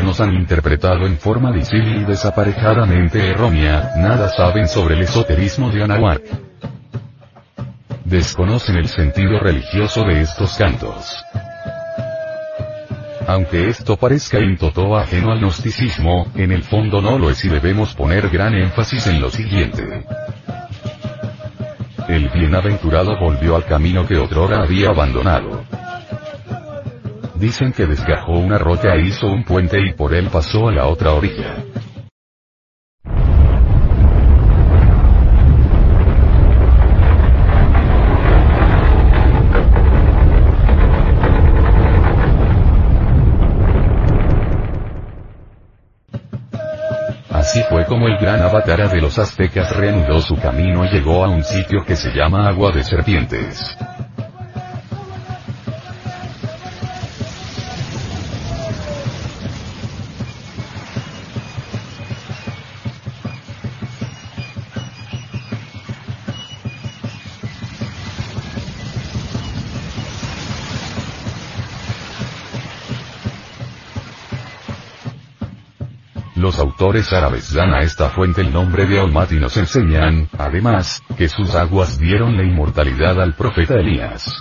Modernos 0.08 0.20
han 0.20 0.34
interpretado 0.34 1.06
en 1.06 1.18
forma 1.18 1.52
disímil 1.52 2.02
y 2.02 2.04
desaparejadamente 2.04 3.28
errónea, 3.28 3.92
nada 3.96 4.28
saben 4.30 4.66
sobre 4.66 4.94
el 4.94 5.02
esoterismo 5.02 5.70
de 5.70 5.82
Anahuac. 5.82 6.22
Desconocen 8.04 8.76
el 8.76 8.88
sentido 8.88 9.38
religioso 9.38 10.04
de 10.04 10.22
estos 10.22 10.56
cantos. 10.56 11.14
Aunque 13.26 13.68
esto 13.68 13.96
parezca 13.98 14.40
in 14.40 14.56
toto 14.56 14.96
ajeno 14.96 15.30
al 15.30 15.40
gnosticismo, 15.40 16.28
en 16.34 16.52
el 16.52 16.62
fondo 16.62 17.02
no 17.02 17.18
lo 17.18 17.28
es 17.28 17.44
y 17.44 17.50
debemos 17.50 17.94
poner 17.94 18.30
gran 18.30 18.54
énfasis 18.54 19.06
en 19.08 19.20
lo 19.20 19.28
siguiente. 19.28 20.06
El 22.08 22.30
bienaventurado 22.30 23.18
volvió 23.20 23.56
al 23.56 23.66
camino 23.66 24.06
que 24.06 24.16
otrora 24.16 24.62
había 24.62 24.88
abandonado. 24.88 25.57
Dicen 27.38 27.72
que 27.72 27.86
desgajó 27.86 28.32
una 28.32 28.58
roca 28.58 28.96
e 28.96 29.06
hizo 29.06 29.28
un 29.28 29.44
puente 29.44 29.78
y 29.80 29.92
por 29.92 30.12
él 30.12 30.28
pasó 30.28 30.66
a 30.68 30.72
la 30.72 30.88
otra 30.88 31.12
orilla. 31.12 31.54
Así 47.30 47.62
fue 47.70 47.86
como 47.86 48.08
el 48.08 48.18
gran 48.18 48.42
avatara 48.42 48.88
de 48.88 49.00
los 49.00 49.16
aztecas 49.16 49.76
reanudó 49.76 50.20
su 50.20 50.34
camino 50.34 50.84
y 50.84 50.88
llegó 50.88 51.24
a 51.24 51.28
un 51.28 51.44
sitio 51.44 51.84
que 51.86 51.94
se 51.94 52.10
llama 52.10 52.48
Agua 52.48 52.72
de 52.72 52.82
Serpientes. 52.82 53.78
Los 76.38 76.60
autores 76.60 77.12
árabes 77.12 77.52
dan 77.52 77.74
a 77.74 77.82
esta 77.82 78.10
fuente 78.10 78.42
el 78.42 78.52
nombre 78.52 78.86
de 78.86 79.00
Olmat 79.00 79.32
y 79.32 79.40
nos 79.40 79.56
enseñan, 79.56 80.28
además, 80.38 81.02
que 81.16 81.28
sus 81.28 81.52
aguas 81.56 81.98
dieron 81.98 82.36
la 82.36 82.44
inmortalidad 82.44 83.20
al 83.20 83.34
profeta 83.34 83.74
Elías. 83.74 84.40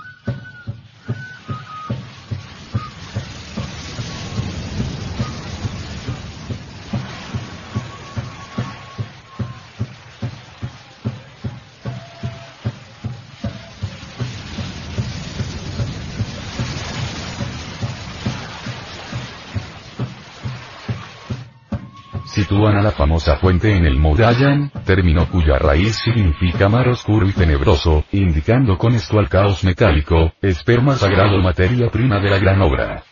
Sitúan 22.47 22.77
a 22.77 22.81
la 22.81 22.91
famosa 22.91 23.36
fuente 23.36 23.75
en 23.75 23.86
el 23.86 23.99
Modayan, 23.99 24.71
término 24.86 25.29
cuya 25.29 25.60
raíz 25.60 25.97
significa 25.97 26.69
mar 26.69 26.88
oscuro 26.88 27.27
y 27.27 27.33
tenebroso, 27.33 28.05
indicando 28.13 28.77
con 28.77 28.95
esto 28.95 29.19
al 29.19 29.27
caos 29.27 29.65
metálico, 29.65 30.31
esperma 30.41 30.95
sagrado 30.95 31.41
materia 31.41 31.89
prima 31.89 32.19
de 32.19 32.29
la 32.29 32.39
gran 32.39 32.62
obra. 32.62 33.03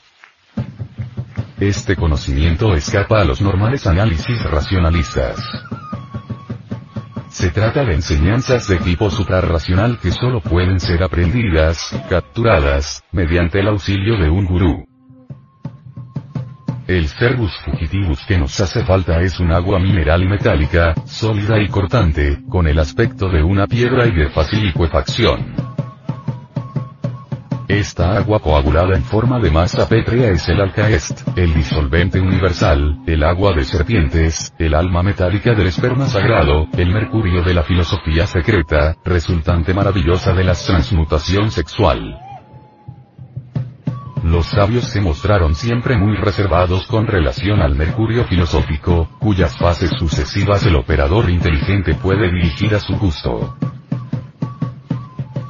Este 1.60 1.98
conocimiento 1.98 2.74
escapa 2.76 3.20
a 3.20 3.26
los 3.26 3.42
normales 3.42 3.86
análisis 3.86 4.42
racionalistas. 4.44 5.38
Se 7.28 7.50
trata 7.50 7.84
de 7.84 7.96
enseñanzas 7.96 8.70
de 8.70 8.78
tipo 8.78 9.10
suprarracional 9.10 10.00
que 10.00 10.12
solo 10.12 10.40
pueden 10.40 10.80
ser 10.80 11.04
aprendidas, 11.04 11.94
capturadas, 12.10 13.04
mediante 13.12 13.60
el 13.60 13.68
auxilio 13.68 14.18
de 14.18 14.30
un 14.30 14.46
gurú. 14.46 14.95
El 16.88 17.08
Cervus 17.08 17.52
fugitivus 17.66 18.24
que 18.28 18.38
nos 18.38 18.60
hace 18.60 18.84
falta 18.86 19.20
es 19.20 19.40
un 19.40 19.52
agua 19.52 19.80
mineral 19.80 20.24
metálica, 20.30 20.94
sólida 21.06 21.60
y 21.60 21.68
cortante, 21.68 22.44
con 22.48 22.68
el 22.68 22.78
aspecto 22.78 23.28
de 23.28 23.42
una 23.42 23.66
piedra 23.66 24.06
y 24.06 24.12
de 24.12 24.30
fácil 24.30 24.68
licuefacción. 24.68 25.56
Esta 27.68 28.16
agua 28.18 28.40
coagulada 28.40 28.96
en 28.96 29.04
forma 29.04 29.40
de 29.40 29.50
masa 29.50 29.90
pétrea 29.90 30.30
es 30.30 30.48
el 30.48 30.62
alcaest, 30.62 31.28
el 31.36 31.56
disolvente 31.56 32.20
universal, 32.20 33.00
el 33.08 33.24
agua 33.24 33.54
de 33.54 33.64
serpientes, 33.64 34.54
el 34.60 34.76
alma 34.76 35.02
metálica 35.02 35.56
del 35.56 35.66
esperma 35.66 36.06
sagrado, 36.06 36.68
el 36.78 36.94
mercurio 36.94 37.42
de 37.42 37.56
la 37.56 37.64
filosofía 37.64 38.28
secreta, 38.28 38.96
resultante 39.04 39.74
maravillosa 39.74 40.34
de 40.34 40.44
la 40.44 40.54
transmutación 40.54 41.50
sexual. 41.50 42.25
Los 44.26 44.48
sabios 44.48 44.86
se 44.86 45.02
mostraron 45.02 45.54
siempre 45.54 45.96
muy 45.98 46.18
reservados 46.18 46.88
con 46.88 47.06
relación 47.06 47.62
al 47.62 47.76
mercurio 47.76 48.24
filosófico, 48.24 49.08
cuyas 49.20 49.56
fases 49.56 49.92
sucesivas 50.00 50.66
el 50.66 50.76
operador 50.78 51.30
inteligente 51.30 51.94
puede 51.94 52.32
dirigir 52.32 52.74
a 52.74 52.80
su 52.80 52.96
gusto. 52.98 53.56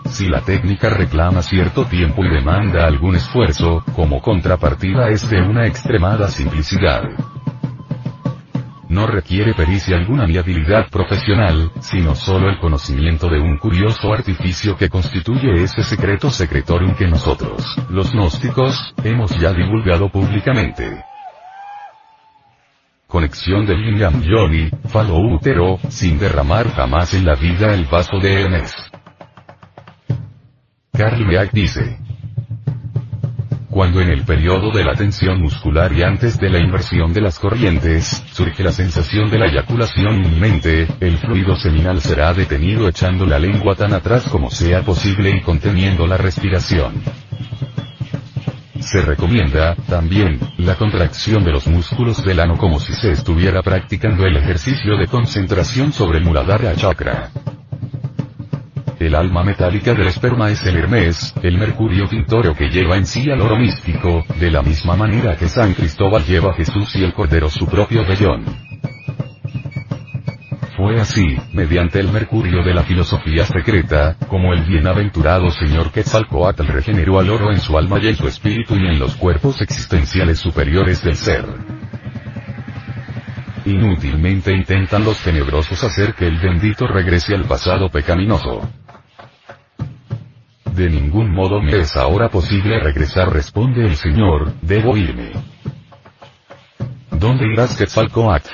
Si 0.09 0.27
la 0.27 0.41
técnica 0.41 0.89
reclama 0.89 1.41
cierto 1.41 1.85
tiempo 1.85 2.25
y 2.25 2.29
demanda 2.29 2.85
algún 2.85 3.15
esfuerzo, 3.15 3.81
como 3.95 4.21
contrapartida 4.21 5.07
es 5.07 5.29
de 5.29 5.41
una 5.41 5.65
extremada 5.65 6.27
simplicidad 6.27 7.03
no 8.95 9.05
requiere 9.07 9.53
pericia 9.53 9.97
alguna 9.97 10.25
ni 10.25 10.37
habilidad 10.37 10.89
profesional, 10.89 11.69
sino 11.81 12.15
solo 12.15 12.49
el 12.49 12.57
conocimiento 12.59 13.27
de 13.27 13.41
un 13.41 13.57
curioso 13.57 14.13
artificio 14.13 14.77
que 14.77 14.87
constituye 14.87 15.51
ese 15.61 15.83
secreto 15.83 16.29
secretorium 16.29 16.95
que 16.95 17.05
nosotros, 17.05 17.61
los 17.89 18.13
gnósticos, 18.13 18.95
hemos 19.03 19.37
ya 19.37 19.51
divulgado 19.51 20.07
públicamente. 20.07 21.03
Conexión 23.05 23.65
de 23.65 23.75
Lingam 23.75 24.23
Johnny, 24.25 24.69
falo 24.87 25.17
útero, 25.17 25.77
sin 25.89 26.17
derramar 26.17 26.71
jamás 26.71 27.13
en 27.13 27.25
la 27.25 27.35
vida 27.35 27.73
el 27.73 27.83
vaso 27.85 28.17
de 28.19 28.41
Hermes. 28.41 28.73
Carl 30.93 31.25
Meag 31.25 31.51
dice, 31.51 31.99
cuando 33.75 33.99
en 33.99 34.07
el 34.07 34.23
periodo 34.23 34.71
de 34.71 34.85
la 34.85 34.93
tensión 34.93 35.41
muscular 35.41 35.91
y 35.91 36.01
antes 36.01 36.39
de 36.39 36.49
la 36.49 36.59
inversión 36.59 37.11
de 37.11 37.19
las 37.19 37.37
corrientes, 37.37 38.23
surge 38.31 38.63
la 38.63 38.71
sensación 38.71 39.29
de 39.29 39.37
la 39.37 39.47
eyaculación 39.47 40.23
inminente, 40.23 40.87
el 41.01 41.17
fluido 41.17 41.57
seminal 41.57 41.99
será 41.99 42.33
detenido 42.33 42.87
echando 42.87 43.25
la 43.25 43.37
lengua 43.37 43.75
tan 43.75 43.91
atrás 43.91 44.29
como 44.29 44.49
sea 44.49 44.81
posible 44.83 45.29
y 45.31 45.41
conteniendo 45.41 46.07
la 46.07 46.15
respiración. 46.15 47.03
Se 48.79 49.01
recomienda, 49.01 49.75
también, 49.89 50.39
la 50.57 50.75
contracción 50.75 51.43
de 51.43 51.51
los 51.51 51.67
músculos 51.67 52.23
del 52.23 52.39
ano 52.39 52.57
como 52.57 52.79
si 52.79 52.93
se 52.93 53.11
estuviera 53.11 53.61
practicando 53.61 54.25
el 54.25 54.37
ejercicio 54.37 54.95
de 54.95 55.07
concentración 55.07 55.91
sobre 55.91 56.21
Muladhara 56.21 56.73
Chakra. 56.77 57.29
El 58.99 59.13
alma 59.13 59.43
metálica 59.43 59.93
del 59.93 60.07
esperma 60.07 60.49
es 60.49 60.65
el 60.65 60.77
Hermes, 60.77 61.33
el 61.43 61.57
mercurio 61.57 62.07
tintorio 62.07 62.55
que 62.55 62.69
lleva 62.69 62.95
en 62.95 63.05
sí 63.05 63.29
al 63.29 63.41
oro 63.41 63.57
místico, 63.57 64.23
de 64.39 64.49
la 64.49 64.61
misma 64.61 64.95
manera 64.95 65.35
que 65.35 65.49
San 65.49 65.73
Cristóbal 65.73 66.23
lleva 66.23 66.51
a 66.51 66.53
Jesús 66.53 66.95
y 66.95 67.03
el 67.03 67.13
Cordero 67.13 67.49
su 67.49 67.67
propio 67.67 68.05
vellón. 68.05 68.45
Fue 70.77 70.99
así, 70.99 71.37
mediante 71.53 71.99
el 71.99 72.11
mercurio 72.11 72.63
de 72.63 72.73
la 72.73 72.83
filosofía 72.83 73.45
secreta, 73.45 74.15
como 74.29 74.53
el 74.53 74.63
bienaventurado 74.63 75.49
señor 75.51 75.91
Quetzalcoatl 75.91 76.67
regeneró 76.67 77.19
al 77.19 77.29
oro 77.29 77.51
en 77.51 77.59
su 77.59 77.77
alma 77.77 77.99
y 78.01 78.07
en 78.07 78.15
su 78.15 78.27
espíritu 78.27 78.75
y 78.75 78.87
en 78.87 78.99
los 78.99 79.15
cuerpos 79.15 79.61
existenciales 79.61 80.39
superiores 80.39 81.03
del 81.03 81.15
ser. 81.15 81.45
Inútilmente 83.65 84.53
intentan 84.53 85.03
los 85.03 85.17
tenebrosos 85.23 85.83
hacer 85.83 86.13
que 86.13 86.27
el 86.27 86.37
bendito 86.39 86.87
regrese 86.87 87.33
al 87.33 87.45
pasado 87.45 87.89
pecaminoso. 87.89 88.69
De 90.75 90.89
ningún 90.89 91.31
modo 91.31 91.61
me 91.61 91.79
es 91.79 91.95
ahora 91.95 92.27
posible 92.27 92.77
regresar, 92.81 93.31
responde 93.31 93.85
el 93.85 93.95
Señor, 93.95 94.51
debo 94.61 94.97
irme. 94.97 95.31
¿Dónde 97.11 97.47
irás 97.47 97.77
Quetzalcoatl? 97.77 98.49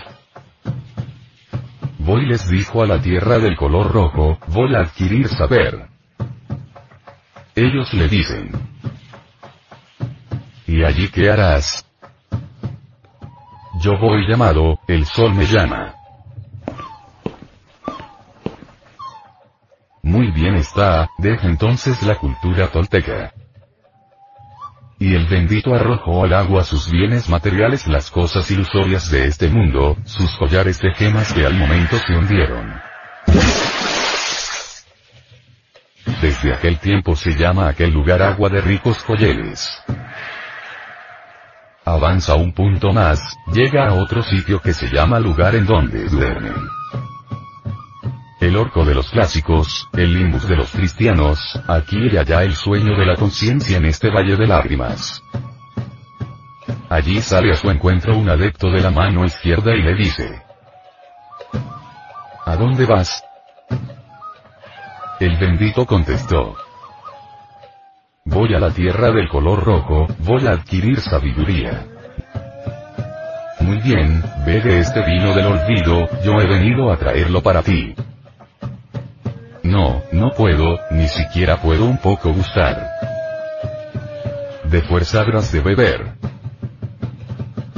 Voy 1.98 2.28
les 2.28 2.48
dijo 2.48 2.84
a 2.84 2.86
la 2.86 3.02
tierra 3.02 3.40
del 3.40 3.56
color 3.56 3.92
rojo, 3.92 4.38
voy 4.50 4.76
a 4.76 4.82
adquirir 4.82 5.30
saber. 5.30 5.88
Ellos 7.56 7.92
le 7.94 8.08
dicen. 8.08 8.52
¿Y 10.68 10.84
allí 10.84 11.10
qué 11.10 11.32
harás? 11.32 11.88
Yo 13.82 13.98
voy 13.98 14.28
llamado, 14.30 14.80
el 14.88 15.08
sol 15.08 15.34
me 15.34 15.46
llama. 15.46 16.01
Muy 20.12 20.30
bien 20.30 20.56
está, 20.56 21.10
deja 21.20 21.48
entonces 21.48 22.04
la 22.04 22.16
cultura 22.16 22.68
tolteca. 22.68 23.32
Y 25.00 25.16
el 25.16 25.26
bendito 25.26 25.74
arrojó 25.74 26.26
al 26.26 26.34
agua 26.34 26.66
sus 26.66 26.92
bienes 26.92 27.30
materiales, 27.30 27.88
las 27.88 28.12
cosas 28.12 28.52
ilusorias 28.52 29.10
de 29.10 29.28
este 29.28 29.48
mundo, 29.48 29.96
sus 30.04 30.36
collares 30.36 30.82
de 30.82 30.92
gemas 30.96 31.32
que 31.32 31.46
al 31.46 31.54
momento 31.54 31.96
se 32.06 32.14
hundieron. 32.14 32.74
Desde 36.22 36.56
aquel 36.56 36.78
tiempo 36.80 37.16
se 37.16 37.32
llama 37.32 37.70
aquel 37.70 37.92
lugar 37.92 38.22
agua 38.22 38.50
de 38.50 38.60
ricos 38.60 39.02
colleres. 39.04 39.82
Avanza 41.86 42.36
un 42.36 42.52
punto 42.52 42.92
más, 42.92 43.38
llega 43.54 43.88
a 43.88 43.94
otro 43.94 44.24
sitio 44.24 44.60
que 44.60 44.74
se 44.74 44.88
llama 44.90 45.22
lugar 45.22 45.56
en 45.56 45.66
donde 45.66 46.04
duermen. 46.10 46.81
El 48.42 48.58
orco 48.58 48.84
de 48.84 48.96
los 48.96 49.08
clásicos, 49.12 49.88
el 49.94 50.16
limbus 50.16 50.48
de 50.48 50.56
los 50.56 50.72
cristianos, 50.72 51.62
aquí 51.68 52.08
y 52.12 52.18
allá 52.18 52.42
el 52.42 52.56
sueño 52.56 52.98
de 52.98 53.06
la 53.06 53.16
conciencia 53.16 53.78
en 53.78 53.86
este 53.86 54.10
valle 54.10 54.36
de 54.36 54.48
lágrimas. 54.48 55.22
Allí 56.90 57.22
sale 57.22 57.52
a 57.52 57.56
su 57.56 57.70
encuentro 57.70 58.18
un 58.18 58.28
adepto 58.28 58.72
de 58.72 58.82
la 58.82 58.90
mano 58.90 59.24
izquierda 59.26 59.76
y 59.76 59.84
le 59.84 59.94
dice. 59.94 60.42
¿A 62.44 62.56
dónde 62.56 62.88
vas? 62.88 63.24
El 65.20 65.38
bendito 65.38 65.86
contestó. 65.86 66.56
Voy 68.26 68.56
a 68.56 68.60
la 68.60 68.72
tierra 68.72 69.12
del 69.12 69.30
color 69.30 69.64
rojo, 69.64 70.08
voy 70.18 70.48
a 70.48 70.54
adquirir 70.54 71.00
sabiduría. 71.00 71.86
Muy 73.60 73.78
bien, 73.82 74.24
bebe 74.48 74.80
este 74.80 75.06
vino 75.06 75.32
del 75.36 75.46
olvido, 75.46 76.10
yo 76.24 76.42
he 76.42 76.48
venido 76.48 76.92
a 76.92 76.98
traerlo 76.98 77.44
para 77.44 77.62
ti. 77.62 77.94
No, 79.64 80.02
no 80.12 80.32
puedo, 80.32 80.80
ni 80.92 81.08
siquiera 81.08 81.62
puedo 81.62 81.86
un 81.86 81.98
poco 81.98 82.34
gustar. 82.34 82.90
De 84.66 84.82
fuerza 84.82 85.22
habrás 85.22 85.52
de 85.52 85.60
beber. 85.60 86.14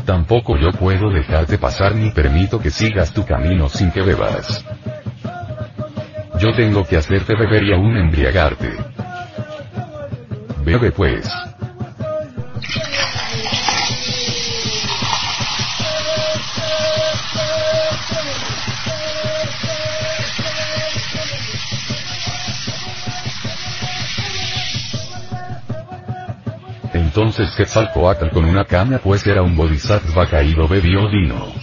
Tampoco 0.06 0.58
yo 0.58 0.72
puedo 0.72 1.10
dejarte 1.10 1.58
pasar 1.58 1.96
ni 1.96 2.12
permito 2.12 2.60
que 2.60 2.70
sigas 2.70 3.14
tu 3.14 3.26
camino 3.26 3.70
sin 3.70 3.92
que 3.92 4.02
bebas. 4.02 4.64
Yo 6.40 6.54
tengo 6.56 6.86
que 6.86 6.98
hacerte 6.98 7.36
beber 7.36 7.64
y 7.64 7.74
aún 7.74 7.98
embriagarte. 7.98 8.76
Bebe 10.64 10.92
pues. 10.92 11.30
Entonces 27.24 27.56
Quetzalcoatl 27.56 28.32
con 28.32 28.44
una 28.44 28.66
caña 28.66 28.98
pues 28.98 29.26
era 29.26 29.42
un 29.44 29.56
bodhisattva 29.56 30.28
caído 30.28 30.68
bebió 30.68 31.10
vino. 31.10 31.54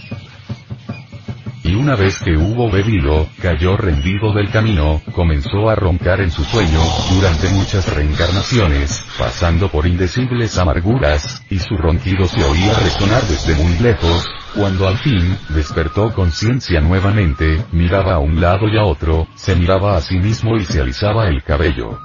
Y 1.63 1.75
una 1.75 1.95
vez 1.95 2.19
que 2.19 2.35
hubo 2.35 2.71
bebido, 2.71 3.27
cayó 3.39 3.77
rendido 3.77 4.33
del 4.33 4.49
camino, 4.49 5.03
comenzó 5.13 5.69
a 5.69 5.75
roncar 5.75 6.19
en 6.21 6.31
su 6.31 6.43
sueño, 6.43 6.79
durante 7.11 7.47
muchas 7.49 7.93
reencarnaciones, 7.93 9.05
pasando 9.19 9.69
por 9.69 9.85
indecibles 9.85 10.57
amarguras, 10.57 11.43
y 11.51 11.59
su 11.59 11.77
ronquido 11.77 12.27
se 12.27 12.43
oía 12.43 12.73
resonar 12.73 13.21
desde 13.21 13.53
muy 13.53 13.77
lejos, 13.77 14.27
cuando 14.55 14.87
al 14.87 14.97
fin, 14.97 15.37
despertó 15.49 16.11
conciencia 16.11 16.81
nuevamente, 16.81 17.63
miraba 17.71 18.15
a 18.15 18.19
un 18.19 18.41
lado 18.41 18.67
y 18.67 18.79
a 18.79 18.83
otro, 18.83 19.27
se 19.35 19.55
miraba 19.55 19.95
a 19.95 20.01
sí 20.01 20.17
mismo 20.17 20.57
y 20.57 20.65
se 20.65 20.81
alisaba 20.81 21.27
el 21.27 21.43
cabello. 21.43 21.99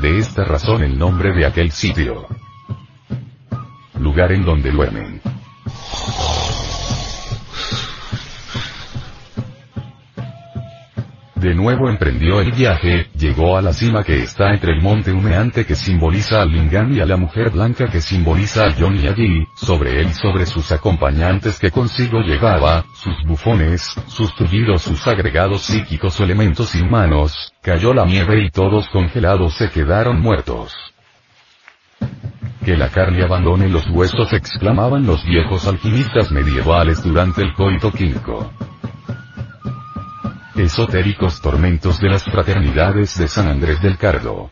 De 0.00 0.18
esta 0.18 0.44
razón 0.44 0.84
el 0.84 0.96
nombre 0.96 1.32
de 1.32 1.44
aquel 1.44 1.72
sitio. 1.72 2.28
Lugar 3.98 4.30
en 4.30 4.44
donde 4.44 4.70
duermen. 4.70 5.20
De 11.40 11.54
nuevo 11.54 11.88
emprendió 11.88 12.40
el 12.40 12.50
viaje, 12.50 13.06
llegó 13.16 13.56
a 13.56 13.62
la 13.62 13.72
cima 13.72 14.02
que 14.02 14.24
está 14.24 14.50
entre 14.50 14.72
el 14.72 14.82
monte 14.82 15.12
humeante 15.12 15.64
que 15.64 15.76
simboliza 15.76 16.42
al 16.42 16.50
Lingam 16.50 16.92
y 16.92 16.98
a 16.98 17.06
la 17.06 17.16
mujer 17.16 17.50
blanca 17.50 17.86
que 17.86 18.00
simboliza 18.00 18.64
a 18.64 18.74
John 18.76 18.98
y 18.98 19.06
allí, 19.06 19.46
sobre 19.54 20.00
él 20.00 20.12
sobre 20.14 20.46
sus 20.46 20.72
acompañantes 20.72 21.60
que 21.60 21.70
consigo 21.70 22.22
llevaba, 22.22 22.84
sus 22.92 23.14
bufones, 23.24 23.94
sus 24.08 24.34
tullidos 24.34 24.82
sus 24.82 25.06
agregados 25.06 25.62
psíquicos 25.62 26.18
elementos 26.18 26.74
inhumanos, 26.74 27.52
cayó 27.62 27.94
la 27.94 28.04
nieve 28.04 28.44
y 28.44 28.50
todos 28.50 28.88
congelados 28.88 29.54
se 29.54 29.70
quedaron 29.70 30.20
muertos. 30.20 30.74
Que 32.64 32.76
la 32.76 32.88
carne 32.88 33.22
abandone 33.22 33.68
los 33.68 33.88
huesos 33.90 34.32
exclamaban 34.32 35.06
los 35.06 35.24
viejos 35.24 35.68
alquimistas 35.68 36.32
medievales 36.32 37.00
durante 37.04 37.42
el 37.42 37.54
coito 37.54 37.92
químico. 37.92 38.50
Esotéricos 40.58 41.40
tormentos 41.40 42.00
de 42.00 42.08
las 42.08 42.24
fraternidades 42.24 43.16
de 43.16 43.28
San 43.28 43.46
Andrés 43.46 43.80
del 43.80 43.96
Cardo. 43.96 44.50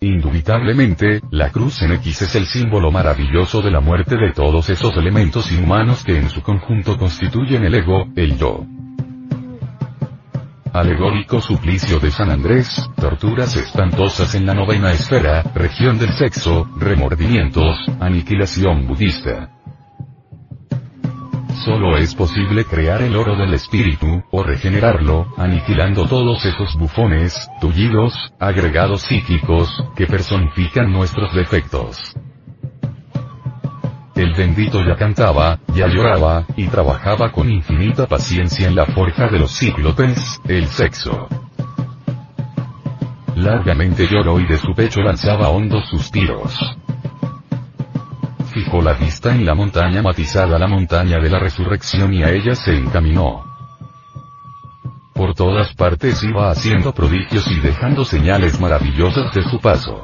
Indubitablemente, 0.00 1.20
la 1.30 1.50
cruz 1.50 1.82
en 1.82 1.92
X 1.92 2.22
es 2.22 2.34
el 2.36 2.46
símbolo 2.46 2.90
maravilloso 2.90 3.60
de 3.60 3.70
la 3.70 3.80
muerte 3.80 4.16
de 4.16 4.32
todos 4.32 4.70
esos 4.70 4.96
elementos 4.96 5.52
inhumanos 5.52 6.02
que 6.04 6.16
en 6.16 6.30
su 6.30 6.40
conjunto 6.40 6.96
constituyen 6.96 7.64
el 7.64 7.74
ego, 7.74 8.06
el 8.16 8.38
yo. 8.38 8.64
Alegórico 10.72 11.42
suplicio 11.42 11.98
de 11.98 12.10
San 12.10 12.30
Andrés, 12.30 12.88
torturas 12.96 13.54
espantosas 13.56 14.34
en 14.34 14.46
la 14.46 14.54
novena 14.54 14.90
esfera, 14.90 15.42
región 15.54 15.98
del 15.98 16.14
sexo, 16.14 16.66
remordimientos, 16.78 17.76
aniquilación 18.00 18.86
budista. 18.86 19.59
Solo 21.64 21.98
es 21.98 22.14
posible 22.14 22.64
crear 22.64 23.02
el 23.02 23.14
oro 23.14 23.36
del 23.36 23.52
espíritu, 23.52 24.22
o 24.30 24.42
regenerarlo, 24.42 25.26
aniquilando 25.36 26.06
todos 26.06 26.42
esos 26.46 26.74
bufones, 26.78 27.50
tullidos, 27.60 28.14
agregados 28.38 29.02
psíquicos, 29.02 29.68
que 29.94 30.06
personifican 30.06 30.90
nuestros 30.90 31.34
defectos. 31.34 32.16
El 34.14 34.32
bendito 34.32 34.82
ya 34.82 34.96
cantaba, 34.96 35.58
ya 35.74 35.86
lloraba, 35.86 36.46
y 36.56 36.66
trabajaba 36.68 37.30
con 37.30 37.50
infinita 37.50 38.06
paciencia 38.06 38.66
en 38.66 38.74
la 38.74 38.86
forja 38.86 39.28
de 39.28 39.40
los 39.40 39.52
cíclopes, 39.58 40.40
el 40.48 40.66
sexo. 40.66 41.28
Largamente 43.36 44.06
lloró 44.06 44.40
y 44.40 44.46
de 44.46 44.56
su 44.56 44.74
pecho 44.74 45.02
lanzaba 45.02 45.50
hondos 45.50 45.86
suspiros 45.90 46.58
fijó 48.60 48.82
la 48.82 48.92
vista 48.92 49.34
en 49.34 49.46
la 49.46 49.54
montaña 49.54 50.02
matizada, 50.02 50.58
la 50.58 50.66
montaña 50.66 51.18
de 51.18 51.30
la 51.30 51.38
resurrección 51.38 52.12
y 52.12 52.22
a 52.22 52.30
ella 52.30 52.54
se 52.54 52.76
encaminó. 52.76 53.44
Por 55.14 55.34
todas 55.34 55.72
partes 55.74 56.22
iba 56.22 56.50
haciendo 56.50 56.92
prodigios 56.92 57.50
y 57.50 57.58
dejando 57.60 58.04
señales 58.04 58.60
maravillosas 58.60 59.32
de 59.32 59.42
su 59.44 59.58
paso. 59.60 60.02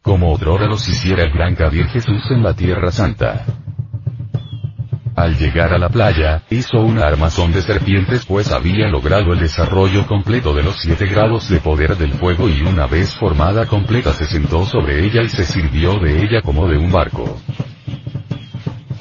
Como 0.00 0.32
otrora 0.32 0.66
los 0.66 0.88
hiciera 0.88 1.24
el 1.24 1.32
gran 1.32 1.54
Kabir 1.54 1.88
Jesús 1.88 2.22
en 2.30 2.42
la 2.42 2.54
Tierra 2.54 2.90
Santa. 2.90 3.44
Al 5.16 5.34
llegar 5.38 5.72
a 5.72 5.78
la 5.78 5.88
playa, 5.88 6.42
hizo 6.50 6.78
una 6.80 7.06
armazón 7.06 7.50
de 7.50 7.62
serpientes 7.62 8.26
pues 8.26 8.52
había 8.52 8.86
logrado 8.88 9.32
el 9.32 9.38
desarrollo 9.38 10.06
completo 10.06 10.52
de 10.52 10.62
los 10.62 10.76
siete 10.76 11.06
grados 11.06 11.48
de 11.48 11.58
poder 11.58 11.96
del 11.96 12.12
fuego 12.12 12.50
y 12.50 12.60
una 12.60 12.86
vez 12.86 13.14
formada 13.14 13.64
completa 13.64 14.12
se 14.12 14.26
sentó 14.26 14.66
sobre 14.66 15.06
ella 15.06 15.22
y 15.22 15.30
se 15.30 15.44
sirvió 15.44 15.98
de 15.98 16.22
ella 16.22 16.42
como 16.42 16.68
de 16.68 16.76
un 16.76 16.92
barco. 16.92 17.34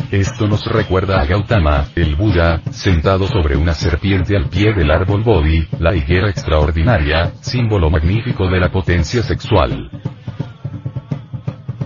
Esto 0.10 0.48
nos 0.48 0.64
recuerda 0.66 1.20
a 1.20 1.26
Gautama, 1.26 1.88
el 1.96 2.16
Buda, 2.16 2.62
sentado 2.72 3.28
sobre 3.28 3.58
una 3.58 3.74
serpiente 3.74 4.38
al 4.38 4.48
pie 4.48 4.74
del 4.74 4.92
árbol 4.92 5.22
Bodhi, 5.22 5.68
la 5.80 5.94
higuera 5.94 6.30
extraordinaria, 6.30 7.34
símbolo 7.42 7.90
magnífico 7.90 8.48
de 8.48 8.62
la 8.62 8.72
potencia 8.72 9.22
sexual. 9.22 9.90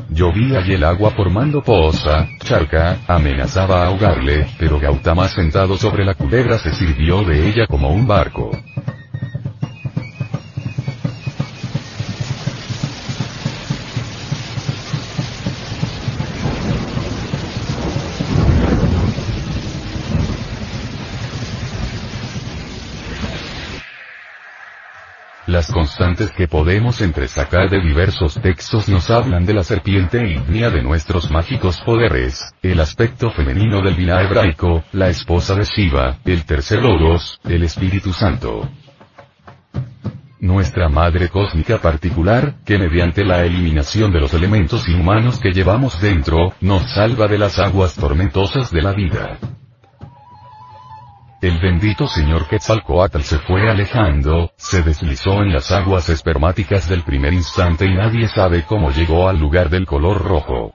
Llovía 0.10 0.62
y 0.68 0.74
el 0.74 0.84
agua 0.84 1.10
formando 1.12 1.64
poza, 1.64 2.28
charca, 2.50 2.97
amenazaba 3.08 3.86
ahogarle, 3.86 4.47
pero 4.58 4.80
Gautama 4.80 5.30
sentado 5.30 5.78
sobre 5.78 6.04
la 6.04 6.16
culebra 6.16 6.58
se 6.58 6.74
sirvió 6.74 7.24
de 7.24 7.47
ella 7.47 7.68
como 7.68 7.89
un 7.89 8.08
barco. 8.08 8.50
Las 25.60 25.74
constantes 25.74 26.32
que 26.32 26.47
podemos 26.47 27.01
entresacar 27.01 27.70
de 27.70 27.82
diversos 27.82 28.39
textos 28.41 28.88
nos 28.88 29.10
hablan 29.10 29.45
de 29.45 29.53
la 29.53 29.66
serpiente 29.66 30.26
ígnea 30.26 30.70
de 30.70 30.82
nuestros 30.82 31.30
mágicos 31.30 31.82
poderes, 31.82 32.53
el 32.62 32.80
aspecto 32.80 33.30
femenino 33.32 33.82
del 33.82 33.95
Vina 33.95 34.22
hebraico, 34.22 34.86
la 34.93 35.10
esposa 35.10 35.55
de 35.55 35.66
Shiva, 35.66 36.16
el 36.24 36.45
tercer 36.45 36.82
Logos, 36.82 37.41
el 37.43 37.64
Espíritu 37.64 38.14
Santo. 38.14 38.70
Nuestra 40.39 40.88
Madre 40.88 41.28
Cósmica 41.28 41.80
particular, 41.80 42.55
que 42.66 42.78
mediante 42.78 43.26
la 43.26 43.43
eliminación 43.43 44.14
de 44.14 44.22
los 44.22 44.34
elementos 44.34 44.88
inhumanos 44.88 45.41
que 45.41 45.51
llevamos 45.51 45.99
dentro, 45.99 46.53
nos 46.62 46.89
salva 46.93 47.28
de 47.28 47.38
las 47.38 47.60
aguas 47.60 47.95
tormentosas 47.95 48.72
de 48.72 48.82
la 48.82 48.93
vida. 48.93 49.38
El 51.42 51.58
bendito 51.58 52.06
señor 52.06 52.50
Quetzalcoatl 52.50 53.22
se 53.22 53.40
fue 53.40 53.70
alejando, 53.70 54.52
se 54.58 54.84
deslizó 54.84 55.42
en 55.42 55.54
las 55.54 55.72
aguas 55.72 56.10
espermáticas 56.10 56.90
del 56.90 57.04
primer 57.04 57.32
instante 57.32 57.86
y 57.86 57.96
nadie 57.96 58.28
sabe 58.28 58.64
cómo 58.64 58.92
llegó 58.92 59.30
al 59.30 59.40
lugar 59.40 59.70
del 59.70 59.86
color 59.86 60.22
rojo. 60.22 60.74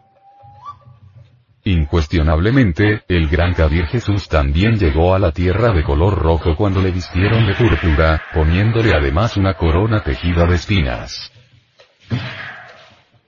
Incuestionablemente, 1.65 3.03
el 3.09 3.29
gran 3.29 3.53
Kabir 3.53 3.87
Jesús 3.89 4.27
también 4.27 4.79
llegó 4.79 5.15
a 5.15 5.19
la 5.19 5.33
tierra 5.33 5.71
de 5.71 5.83
color 5.83 6.19
rojo 6.19 6.57
cuando 6.57 6.81
le 6.81 6.93
vistieron 6.93 7.47
de 7.47 7.55
púrpura, 7.55 8.23
poniéndole 8.33 8.95
además 8.95 9.37
una 9.37 9.55
corona 9.55 10.01
tejida 10.01 10.47
de 10.47 10.55
espinas. 10.55 11.31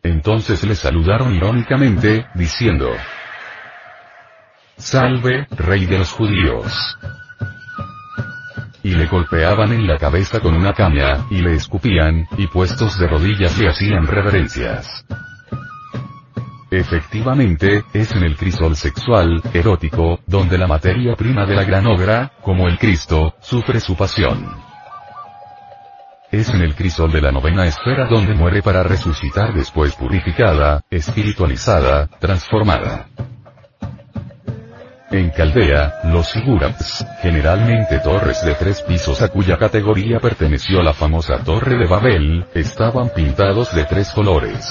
Entonces 0.02 0.64
le 0.64 0.74
saludaron 0.74 1.34
irónicamente, 1.34 2.28
diciendo, 2.34 2.92
Salve, 4.78 5.46
rey 5.50 5.84
de 5.84 5.98
los 5.98 6.12
judíos 6.12 6.96
y 8.86 8.94
le 8.94 9.06
golpeaban 9.06 9.72
en 9.72 9.84
la 9.84 9.98
cabeza 9.98 10.38
con 10.38 10.54
una 10.54 10.72
caña, 10.72 11.26
y 11.28 11.40
le 11.40 11.54
escupían, 11.54 12.28
y 12.38 12.46
puestos 12.46 12.96
de 13.00 13.08
rodillas 13.08 13.58
le 13.58 13.68
hacían 13.68 14.06
reverencias. 14.06 15.04
Efectivamente, 16.70 17.82
es 17.92 18.12
en 18.12 18.22
el 18.22 18.36
crisol 18.36 18.76
sexual, 18.76 19.42
erótico, 19.52 20.20
donde 20.28 20.56
la 20.56 20.68
materia 20.68 21.16
prima 21.16 21.44
de 21.44 21.56
la 21.56 21.64
gran 21.64 21.84
obra, 21.88 22.30
como 22.42 22.68
el 22.68 22.78
Cristo, 22.78 23.34
sufre 23.40 23.80
su 23.80 23.96
pasión. 23.96 24.54
Es 26.30 26.50
en 26.50 26.60
el 26.60 26.76
crisol 26.76 27.10
de 27.10 27.22
la 27.22 27.32
novena 27.32 27.66
esfera 27.66 28.06
donde 28.06 28.34
muere 28.34 28.62
para 28.62 28.84
resucitar 28.84 29.52
después 29.52 29.96
purificada, 29.96 30.84
espiritualizada, 30.90 32.06
transformada. 32.20 33.08
En 35.10 35.30
Caldea, 35.30 36.00
los 36.04 36.26
sigurats, 36.26 37.06
generalmente 37.22 38.00
torres 38.00 38.44
de 38.44 38.54
tres 38.54 38.82
pisos 38.82 39.22
a 39.22 39.28
cuya 39.28 39.56
categoría 39.56 40.18
perteneció 40.18 40.82
la 40.82 40.92
famosa 40.92 41.38
Torre 41.44 41.76
de 41.78 41.86
Babel, 41.86 42.44
estaban 42.54 43.10
pintados 43.10 43.72
de 43.72 43.84
tres 43.84 44.10
colores. 44.10 44.68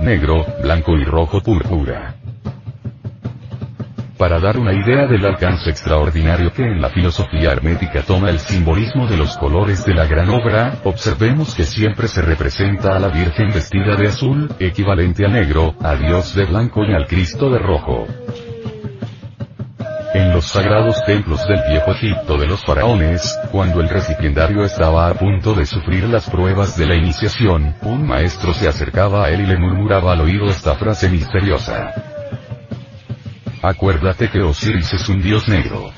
Negro, 0.00 0.44
blanco 0.60 0.98
y 0.98 1.04
rojo 1.04 1.40
púrpura. 1.40 2.16
Para 4.22 4.38
dar 4.38 4.56
una 4.56 4.72
idea 4.72 5.08
del 5.08 5.24
alcance 5.24 5.68
extraordinario 5.68 6.52
que 6.52 6.62
en 6.62 6.80
la 6.80 6.90
filosofía 6.90 7.50
hermética 7.50 8.02
toma 8.02 8.30
el 8.30 8.38
simbolismo 8.38 9.08
de 9.08 9.16
los 9.16 9.36
colores 9.36 9.84
de 9.84 9.94
la 9.94 10.06
gran 10.06 10.28
obra, 10.28 10.74
observemos 10.84 11.56
que 11.56 11.64
siempre 11.64 12.06
se 12.06 12.22
representa 12.22 12.94
a 12.94 13.00
la 13.00 13.08
Virgen 13.08 13.48
vestida 13.48 13.96
de 13.96 14.06
azul, 14.06 14.48
equivalente 14.60 15.26
a 15.26 15.28
negro, 15.28 15.74
a 15.82 15.96
Dios 15.96 16.36
de 16.36 16.44
blanco 16.44 16.84
y 16.84 16.92
al 16.92 17.08
Cristo 17.08 17.50
de 17.50 17.58
rojo. 17.58 18.06
En 20.14 20.30
los 20.30 20.46
sagrados 20.46 21.02
templos 21.06 21.46
del 21.48 21.62
viejo 21.70 21.92
Egipto 21.92 22.36
de 22.36 22.46
los 22.46 22.62
faraones, 22.62 23.38
cuando 23.50 23.80
el 23.80 23.88
recipiendario 23.88 24.62
estaba 24.62 25.08
a 25.08 25.14
punto 25.14 25.54
de 25.54 25.64
sufrir 25.64 26.04
las 26.04 26.28
pruebas 26.28 26.76
de 26.76 26.86
la 26.86 26.94
iniciación, 26.94 27.74
un 27.80 28.06
maestro 28.06 28.52
se 28.52 28.68
acercaba 28.68 29.24
a 29.24 29.30
él 29.30 29.40
y 29.40 29.46
le 29.46 29.58
murmuraba 29.58 30.12
al 30.12 30.20
oído 30.20 30.50
esta 30.50 30.74
frase 30.74 31.08
misteriosa. 31.08 31.94
Acuérdate 33.62 34.28
que 34.28 34.42
Osiris 34.42 34.92
es 34.92 35.08
un 35.08 35.22
dios 35.22 35.48
negro. 35.48 35.90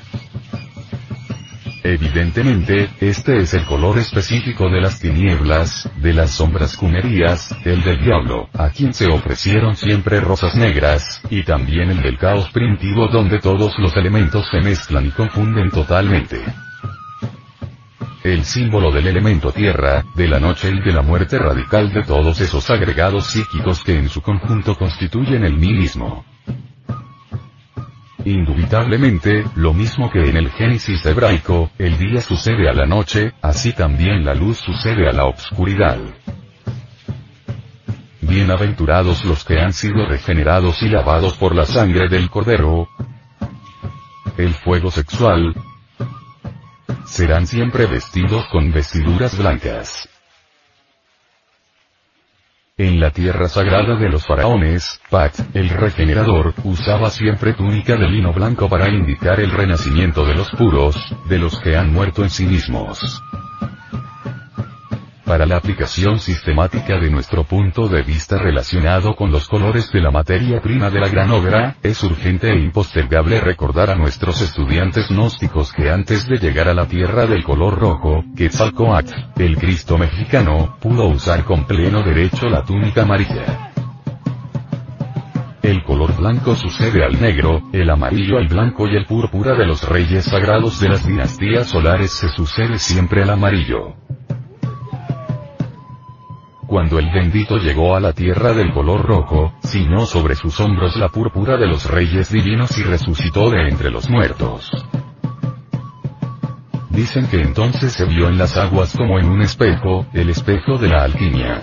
Evidentemente, 1.87 2.89
este 2.99 3.37
es 3.37 3.53
el 3.53 3.66
color 3.66 3.99
específico 3.99 4.70
de 4.70 4.80
las 4.80 4.99
tinieblas, 5.01 5.87
de 6.01 6.14
las 6.14 6.30
sombras 6.30 6.78
cunerías, 6.78 7.55
el 7.62 7.82
del 7.82 8.03
diablo, 8.03 8.49
a 8.55 8.70
quien 8.70 8.95
se 8.95 9.07
ofrecieron 9.07 9.76
siempre 9.76 10.18
rosas 10.18 10.57
negras, 10.57 11.20
y 11.28 11.43
también 11.43 11.91
el 11.91 12.01
del 12.01 12.16
caos 12.16 12.49
primitivo 12.53 13.09
donde 13.09 13.39
todos 13.39 13.78
los 13.78 13.95
elementos 13.99 14.49
se 14.51 14.62
mezclan 14.62 15.05
y 15.05 15.11
confunden 15.11 15.70
totalmente. 15.70 16.41
El 18.22 18.45
símbolo 18.47 18.91
del 18.91 19.07
elemento 19.07 19.53
tierra, 19.53 20.07
de 20.16 20.26
la 20.26 20.41
noche 20.41 20.70
y 20.70 20.80
de 20.80 20.91
la 20.91 21.03
muerte 21.03 21.39
radical 21.39 21.93
de 21.93 22.03
todos 22.03 22.41
esos 22.41 22.70
agregados 22.70 23.26
psíquicos 23.26 23.85
que 23.85 23.99
en 23.99 24.09
su 24.09 24.22
conjunto 24.22 24.74
constituyen 24.74 25.45
el 25.45 25.59
mismo. 25.59 26.24
Indubitablemente, 28.25 29.45
lo 29.55 29.75
mismo 29.75 30.11
que 30.11 30.20
en 30.20 30.39
el 30.39 30.51
Génesis 30.51 31.05
hebraico, 31.05 31.70
el 31.79 31.99
día 31.99 32.22
sucede 32.22 32.70
a 32.70 32.72
la 32.72 32.87
noche, 32.87 33.35
así 33.43 33.75
también 33.75 34.25
la 34.25 34.35
luz 34.35 34.59
sucede 34.59 35.07
a 35.07 35.12
la 35.12 35.27
obscuridad. 35.27 35.99
Bienaventurados 38.22 39.27
los 39.27 39.45
que 39.45 39.61
han 39.61 39.75
sido 39.75 40.07
regenerados 40.07 40.83
y 40.83 40.89
lavados 40.89 41.35
por 41.35 41.55
la 41.55 41.66
sangre 41.66 42.09
del 42.09 42.31
Cordero. 42.31 42.89
El 44.39 44.55
fuego 44.55 44.91
sexual. 44.91 45.55
Serán 47.05 47.47
siempre 47.47 47.85
vestidos 47.85 48.47
con 48.51 48.72
vestiduras 48.72 49.37
blancas. 49.37 50.09
En 52.77 52.99
la 52.99 53.12
tierra 53.12 53.49
sagrada 53.49 53.95
de 53.95 54.09
los 54.09 54.27
faraones, 54.27 55.01
Pat, 55.09 55.33
el 55.55 55.68
regenerador, 55.68 56.55
usaba 56.64 57.09
siempre 57.09 57.55
túnica 57.55 57.95
de 57.95 58.09
lino 58.09 58.33
blanco 58.33 58.68
para 58.68 58.89
indicar 58.89 59.39
el 59.39 59.53
renacimiento 59.53 60.27
de 60.27 60.35
los 60.35 60.51
puros, 60.51 60.97
de 61.29 61.39
los 61.39 61.61
que 61.61 61.77
han 61.77 61.93
muerto 61.93 62.25
en 62.25 62.31
sí 62.31 62.45
mismos. 62.47 63.22
Para 65.25 65.47
la 65.47 65.57
aplicación 65.57 66.18
sistemática 66.18 66.99
de 67.01 67.11
nuestro 67.11 67.45
punto 67.45 67.89
de 67.89 68.03
vista 68.03 68.37
relacionado 68.37 69.16
con 69.16 69.33
los 69.33 69.49
colores 69.49 69.91
de 69.91 70.03
la 70.03 70.11
materia 70.11 70.61
prima 70.61 70.91
de 70.91 71.01
la 71.01 71.09
gran 71.09 71.31
obra, 71.31 71.77
es 71.83 72.03
urgente 72.03 72.51
e 72.51 72.61
impostergable 72.61 73.41
recordar 73.41 73.89
a 73.89 73.95
nuestros 73.95 74.43
estudiantes 74.43 75.09
gnósticos 75.09 75.72
que 75.72 75.91
antes 75.91 76.27
de 76.29 76.37
llegar 76.37 76.68
a 76.68 76.75
la 76.75 76.87
tierra 76.87 77.27
del 77.27 77.43
color 77.43 77.79
rojo, 77.79 78.22
Quetzalcoatl, 78.37 79.14
el 79.37 79.57
Cristo 79.57 79.97
mexicano, 79.97 80.77
pudo 80.79 81.07
usar 81.07 81.45
con 81.45 81.64
pleno 81.64 82.03
derecho 82.03 82.47
la 82.51 82.62
túnica 82.62 83.03
amarilla. 83.03 83.72
El 85.62 85.83
color 85.85 86.14
blanco 86.14 86.55
sucede 86.55 87.03
al 87.03 87.18
negro, 87.18 87.62
el 87.72 87.89
amarillo 87.89 88.37
al 88.37 88.49
blanco 88.49 88.87
y 88.87 88.95
el 88.95 89.07
púrpura 89.07 89.55
de 89.55 89.64
los 89.64 89.89
reyes 89.89 90.27
sagrados 90.27 90.79
de 90.81 90.91
las 90.91 91.07
dinastías 91.07 91.68
solares 91.68 92.11
se 92.11 92.29
sucede 92.29 92.79
siempre 92.79 93.22
al 93.22 93.31
amarillo. 93.31 93.95
Cuando 96.75 96.99
el 96.99 97.09
bendito 97.09 97.59
llegó 97.59 97.95
a 97.95 98.01
la 98.01 98.12
tierra 98.12 98.53
del 98.53 98.72
color 98.72 99.07
rojo, 99.07 99.53
ciñó 99.64 100.07
sobre 100.07 100.35
sus 100.35 100.59
hombros 100.59 100.97
la 100.97 101.09
púrpura 101.09 101.57
de 101.57 101.68
los 101.68 101.89
reyes 101.89 102.33
divinos 102.33 102.77
y 102.77 102.83
resucitó 102.83 103.49
de 103.49 103.68
entre 103.68 103.93
los 103.93 104.11
muertos. 104.11 104.72
Dicen 106.91 107.29
que 107.29 107.41
entonces 107.43 107.93
se 107.93 108.05
vio 108.07 108.29
en 108.29 108.39
las 108.39 108.57
aguas 108.57 108.93
como 108.97 109.20
en 109.20 109.27
un 109.27 109.43
espejo, 109.43 110.05
el 110.14 110.31
espejo 110.31 110.77
de 110.77 110.89
la 110.89 111.05
alquimia. 111.05 111.61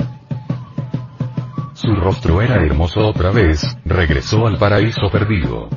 su 1.74 1.94
rostro 1.94 2.42
era 2.42 2.64
hermoso 2.64 3.06
otra 3.06 3.32
vez, 3.32 3.68
regresó 3.84 4.48
al 4.48 4.58
paraíso 4.58 5.10
perdido. 5.12 5.68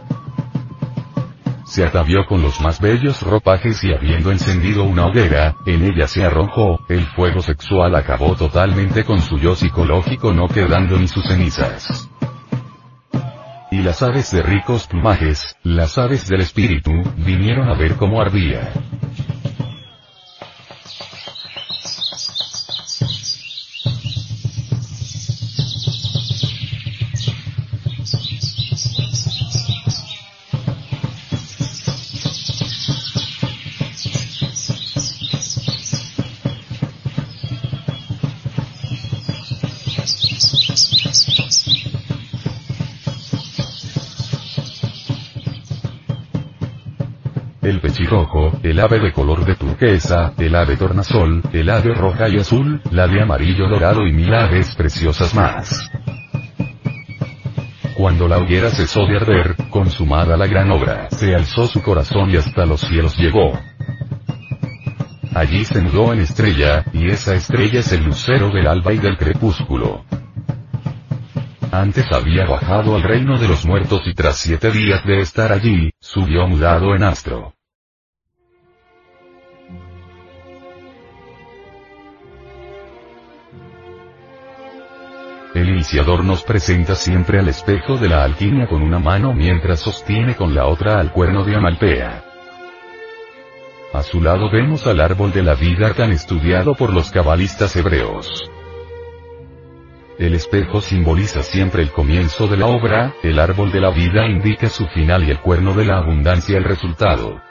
Se 1.74 1.84
atavió 1.84 2.24
con 2.24 2.40
los 2.40 2.60
más 2.60 2.80
bellos 2.80 3.20
ropajes 3.22 3.82
y 3.82 3.92
habiendo 3.92 4.30
encendido 4.30 4.84
una 4.84 5.06
hoguera, 5.06 5.56
en 5.66 5.82
ella 5.82 6.06
se 6.06 6.24
arrojó, 6.24 6.78
el 6.88 7.04
fuego 7.04 7.42
sexual 7.42 7.96
acabó 7.96 8.36
totalmente 8.36 9.02
con 9.02 9.20
su 9.20 9.38
yo 9.38 9.56
psicológico 9.56 10.32
no 10.32 10.46
quedando 10.46 10.96
ni 10.96 11.08
sus 11.08 11.26
cenizas. 11.26 12.08
Y 13.72 13.82
las 13.82 14.04
aves 14.04 14.30
de 14.30 14.44
ricos 14.44 14.86
plumajes, 14.86 15.56
las 15.64 15.98
aves 15.98 16.28
del 16.28 16.42
espíritu, 16.42 16.92
vinieron 17.16 17.68
a 17.68 17.76
ver 17.76 17.96
cómo 17.96 18.20
ardía. 18.20 18.72
El 48.62 48.78
ave 48.78 49.00
de 49.00 49.12
color 49.12 49.44
de 49.44 49.56
turquesa, 49.56 50.34
el 50.38 50.54
ave 50.54 50.76
tornasol, 50.76 51.42
el 51.52 51.68
ave 51.68 51.94
roja 51.94 52.28
y 52.28 52.36
azul, 52.36 52.80
la 52.92 53.08
de 53.08 53.20
amarillo 53.20 53.68
dorado 53.68 54.06
y 54.06 54.12
mil 54.12 54.32
aves 54.32 54.72
preciosas 54.76 55.34
más. 55.34 55.90
Cuando 57.96 58.28
la 58.28 58.38
hoguera 58.38 58.70
cesó 58.70 59.04
de 59.06 59.16
arder, 59.16 59.56
consumada 59.68 60.36
la 60.36 60.46
gran 60.46 60.70
obra, 60.70 61.08
se 61.10 61.34
alzó 61.34 61.66
su 61.66 61.82
corazón 61.82 62.30
y 62.30 62.36
hasta 62.36 62.64
los 62.66 62.82
cielos 62.82 63.16
llegó. 63.18 63.58
Allí 65.34 65.64
se 65.64 65.80
mudó 65.80 66.12
en 66.12 66.20
estrella, 66.20 66.84
y 66.92 67.10
esa 67.10 67.34
estrella 67.34 67.80
es 67.80 67.90
el 67.90 68.04
lucero 68.04 68.50
del 68.50 68.68
alba 68.68 68.92
y 68.92 68.98
del 68.98 69.16
crepúsculo. 69.16 70.04
Antes 71.72 72.06
había 72.12 72.46
bajado 72.46 72.94
al 72.94 73.02
reino 73.02 73.40
de 73.40 73.48
los 73.48 73.66
muertos 73.66 74.02
y 74.06 74.14
tras 74.14 74.38
siete 74.38 74.70
días 74.70 75.04
de 75.04 75.18
estar 75.18 75.52
allí, 75.52 75.90
subió 75.98 76.46
mudado 76.46 76.94
en 76.94 77.02
astro. 77.02 77.54
Iniciador 85.84 86.24
nos 86.24 86.42
presenta 86.42 86.94
siempre 86.94 87.38
al 87.38 87.48
espejo 87.48 87.98
de 87.98 88.08
la 88.08 88.24
alquimia 88.24 88.66
con 88.66 88.80
una 88.80 88.98
mano 88.98 89.34
mientras 89.34 89.80
sostiene 89.80 90.34
con 90.34 90.54
la 90.54 90.64
otra 90.64 90.98
al 90.98 91.12
cuerno 91.12 91.44
de 91.44 91.56
Amalpea. 91.56 92.24
A 93.92 94.02
su 94.02 94.22
lado 94.22 94.50
vemos 94.50 94.86
al 94.86 94.98
árbol 94.98 95.30
de 95.30 95.42
la 95.42 95.54
vida 95.54 95.92
tan 95.92 96.10
estudiado 96.10 96.74
por 96.74 96.90
los 96.90 97.10
cabalistas 97.10 97.76
hebreos. 97.76 98.50
El 100.18 100.32
espejo 100.32 100.80
simboliza 100.80 101.42
siempre 101.42 101.82
el 101.82 101.90
comienzo 101.90 102.46
de 102.46 102.56
la 102.56 102.66
obra, 102.66 103.12
el 103.22 103.38
árbol 103.38 103.70
de 103.70 103.80
la 103.80 103.90
vida 103.90 104.26
indica 104.26 104.70
su 104.70 104.86
final 104.86 105.24
y 105.24 105.32
el 105.32 105.40
cuerno 105.40 105.74
de 105.74 105.84
la 105.84 105.98
abundancia 105.98 106.56
el 106.56 106.64
resultado. 106.64 107.42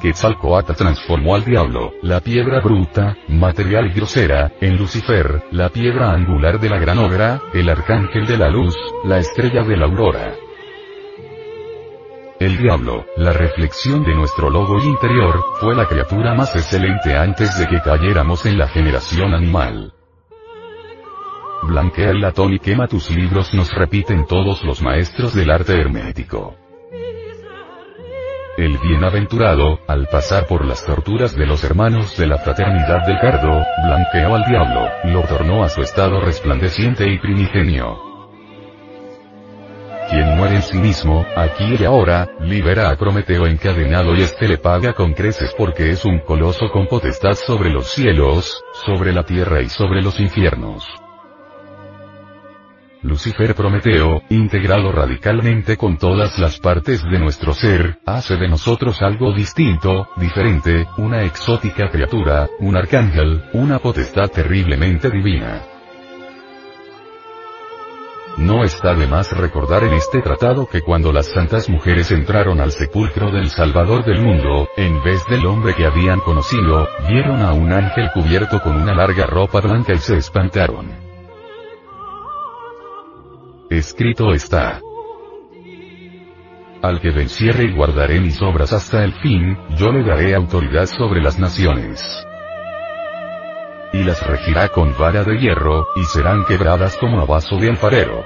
Quetzalcoatl 0.00 0.74
transformó 0.74 1.34
al 1.34 1.44
diablo, 1.44 1.92
la 2.02 2.20
piedra 2.20 2.60
bruta, 2.60 3.16
material 3.28 3.88
y 3.88 3.94
grosera, 3.94 4.52
en 4.60 4.76
Lucifer, 4.76 5.42
la 5.50 5.70
piedra 5.70 6.12
angular 6.12 6.60
de 6.60 6.68
la 6.68 6.78
gran 6.78 6.98
obra, 6.98 7.42
el 7.52 7.68
arcángel 7.68 8.26
de 8.26 8.38
la 8.38 8.48
luz, 8.48 8.76
la 9.04 9.18
estrella 9.18 9.64
de 9.64 9.76
la 9.76 9.86
aurora. 9.86 10.34
El 12.38 12.56
diablo, 12.56 13.06
la 13.16 13.32
reflexión 13.32 14.04
de 14.04 14.14
nuestro 14.14 14.48
logo 14.48 14.78
interior, 14.78 15.44
fue 15.60 15.74
la 15.74 15.86
criatura 15.86 16.34
más 16.34 16.54
excelente 16.54 17.16
antes 17.16 17.58
de 17.58 17.66
que 17.66 17.80
cayéramos 17.80 18.46
en 18.46 18.56
la 18.56 18.68
generación 18.68 19.34
animal. 19.34 19.92
Blanquea 21.64 22.10
el 22.10 22.20
latón 22.20 22.52
y 22.52 22.60
quema 22.60 22.86
tus 22.86 23.10
libros 23.10 23.52
nos 23.52 23.74
repiten 23.74 24.26
todos 24.26 24.62
los 24.62 24.80
maestros 24.80 25.34
del 25.34 25.50
arte 25.50 25.74
hermético. 25.80 26.67
El 28.58 28.76
bienaventurado, 28.78 29.78
al 29.86 30.08
pasar 30.08 30.48
por 30.48 30.64
las 30.64 30.84
torturas 30.84 31.36
de 31.36 31.46
los 31.46 31.62
hermanos 31.62 32.16
de 32.16 32.26
la 32.26 32.38
fraternidad 32.38 33.06
del 33.06 33.16
cardo, 33.20 33.64
blanqueó 33.84 34.34
al 34.34 34.44
diablo, 34.46 34.88
lo 35.04 35.22
tornó 35.28 35.62
a 35.62 35.68
su 35.68 35.80
estado 35.80 36.20
resplandeciente 36.20 37.08
y 37.08 37.20
primigenio. 37.20 38.00
Quien 40.10 40.36
muere 40.36 40.56
en 40.56 40.62
sí 40.62 40.76
mismo, 40.76 41.24
aquí 41.36 41.76
y 41.78 41.84
ahora, 41.84 42.28
libera 42.40 42.90
a 42.90 42.96
Prometeo 42.96 43.46
encadenado 43.46 44.16
y 44.16 44.22
este 44.22 44.48
le 44.48 44.58
paga 44.58 44.92
con 44.92 45.12
creces 45.12 45.54
porque 45.56 45.90
es 45.90 46.04
un 46.04 46.18
coloso 46.18 46.68
con 46.72 46.88
potestad 46.88 47.34
sobre 47.34 47.70
los 47.70 47.86
cielos, 47.86 48.60
sobre 48.84 49.12
la 49.12 49.22
tierra 49.22 49.62
y 49.62 49.68
sobre 49.68 50.02
los 50.02 50.18
infiernos. 50.18 50.84
Lucifer 53.02 53.54
Prometeo, 53.54 54.22
integrado 54.28 54.90
radicalmente 54.90 55.76
con 55.76 55.98
todas 55.98 56.36
las 56.38 56.58
partes 56.58 57.02
de 57.04 57.18
nuestro 57.18 57.52
ser, 57.54 57.98
hace 58.04 58.36
de 58.36 58.48
nosotros 58.48 59.00
algo 59.02 59.32
distinto, 59.32 60.08
diferente, 60.16 60.86
una 60.96 61.22
exótica 61.22 61.90
criatura, 61.90 62.48
un 62.58 62.76
arcángel, 62.76 63.44
una 63.52 63.78
potestad 63.78 64.28
terriblemente 64.28 65.10
divina. 65.10 65.62
No 68.36 68.64
está 68.64 68.94
de 68.94 69.06
más 69.06 69.30
recordar 69.30 69.84
en 69.84 69.94
este 69.94 70.20
tratado 70.20 70.66
que 70.66 70.82
cuando 70.82 71.12
las 71.12 71.26
santas 71.26 71.68
mujeres 71.68 72.10
entraron 72.10 72.60
al 72.60 72.72
sepulcro 72.72 73.30
del 73.30 73.48
Salvador 73.48 74.04
del 74.04 74.20
mundo, 74.20 74.68
en 74.76 75.02
vez 75.04 75.24
del 75.28 75.46
hombre 75.46 75.74
que 75.74 75.86
habían 75.86 76.18
conocido, 76.20 76.88
vieron 77.08 77.42
a 77.42 77.52
un 77.52 77.72
ángel 77.72 78.10
cubierto 78.12 78.60
con 78.60 78.76
una 78.80 78.94
larga 78.94 79.26
ropa 79.26 79.60
blanca 79.60 79.92
y 79.92 79.98
se 79.98 80.16
espantaron. 80.16 81.07
Escrito 83.70 84.32
está. 84.32 84.80
Al 86.80 87.00
que 87.02 87.10
venciere 87.10 87.64
y 87.64 87.74
guardaré 87.74 88.18
mis 88.18 88.40
obras 88.40 88.72
hasta 88.72 89.04
el 89.04 89.12
fin, 89.20 89.58
yo 89.76 89.92
le 89.92 90.02
daré 90.04 90.34
autoridad 90.34 90.86
sobre 90.86 91.20
las 91.20 91.38
naciones. 91.38 92.02
Y 93.92 94.04
las 94.04 94.26
regirá 94.26 94.68
con 94.68 94.96
vara 94.96 95.22
de 95.22 95.38
hierro, 95.38 95.86
y 95.96 96.04
serán 96.04 96.46
quebradas 96.46 96.96
como 96.96 97.20
a 97.20 97.26
vaso 97.26 97.56
de 97.56 97.68
alfarero. 97.68 98.24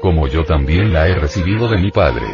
Como 0.00 0.28
yo 0.28 0.44
también 0.44 0.94
la 0.94 1.08
he 1.08 1.14
recibido 1.14 1.68
de 1.68 1.76
mi 1.76 1.90
Padre. 1.90 2.26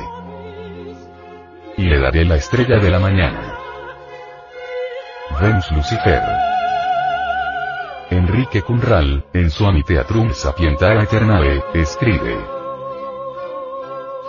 Y 1.76 1.82
le 1.82 1.98
daré 1.98 2.24
la 2.24 2.36
estrella 2.36 2.78
de 2.78 2.90
la 2.90 3.00
mañana. 3.00 3.58
Venus 5.40 5.68
Lucifer. 5.72 6.59
Enrique 8.10 8.62
Cunral, 8.62 9.24
en 9.32 9.50
su 9.50 9.64
Amiteatrum 9.64 10.32
Sapientara 10.32 11.04
Eternae, 11.04 11.62
escribe. 11.74 12.44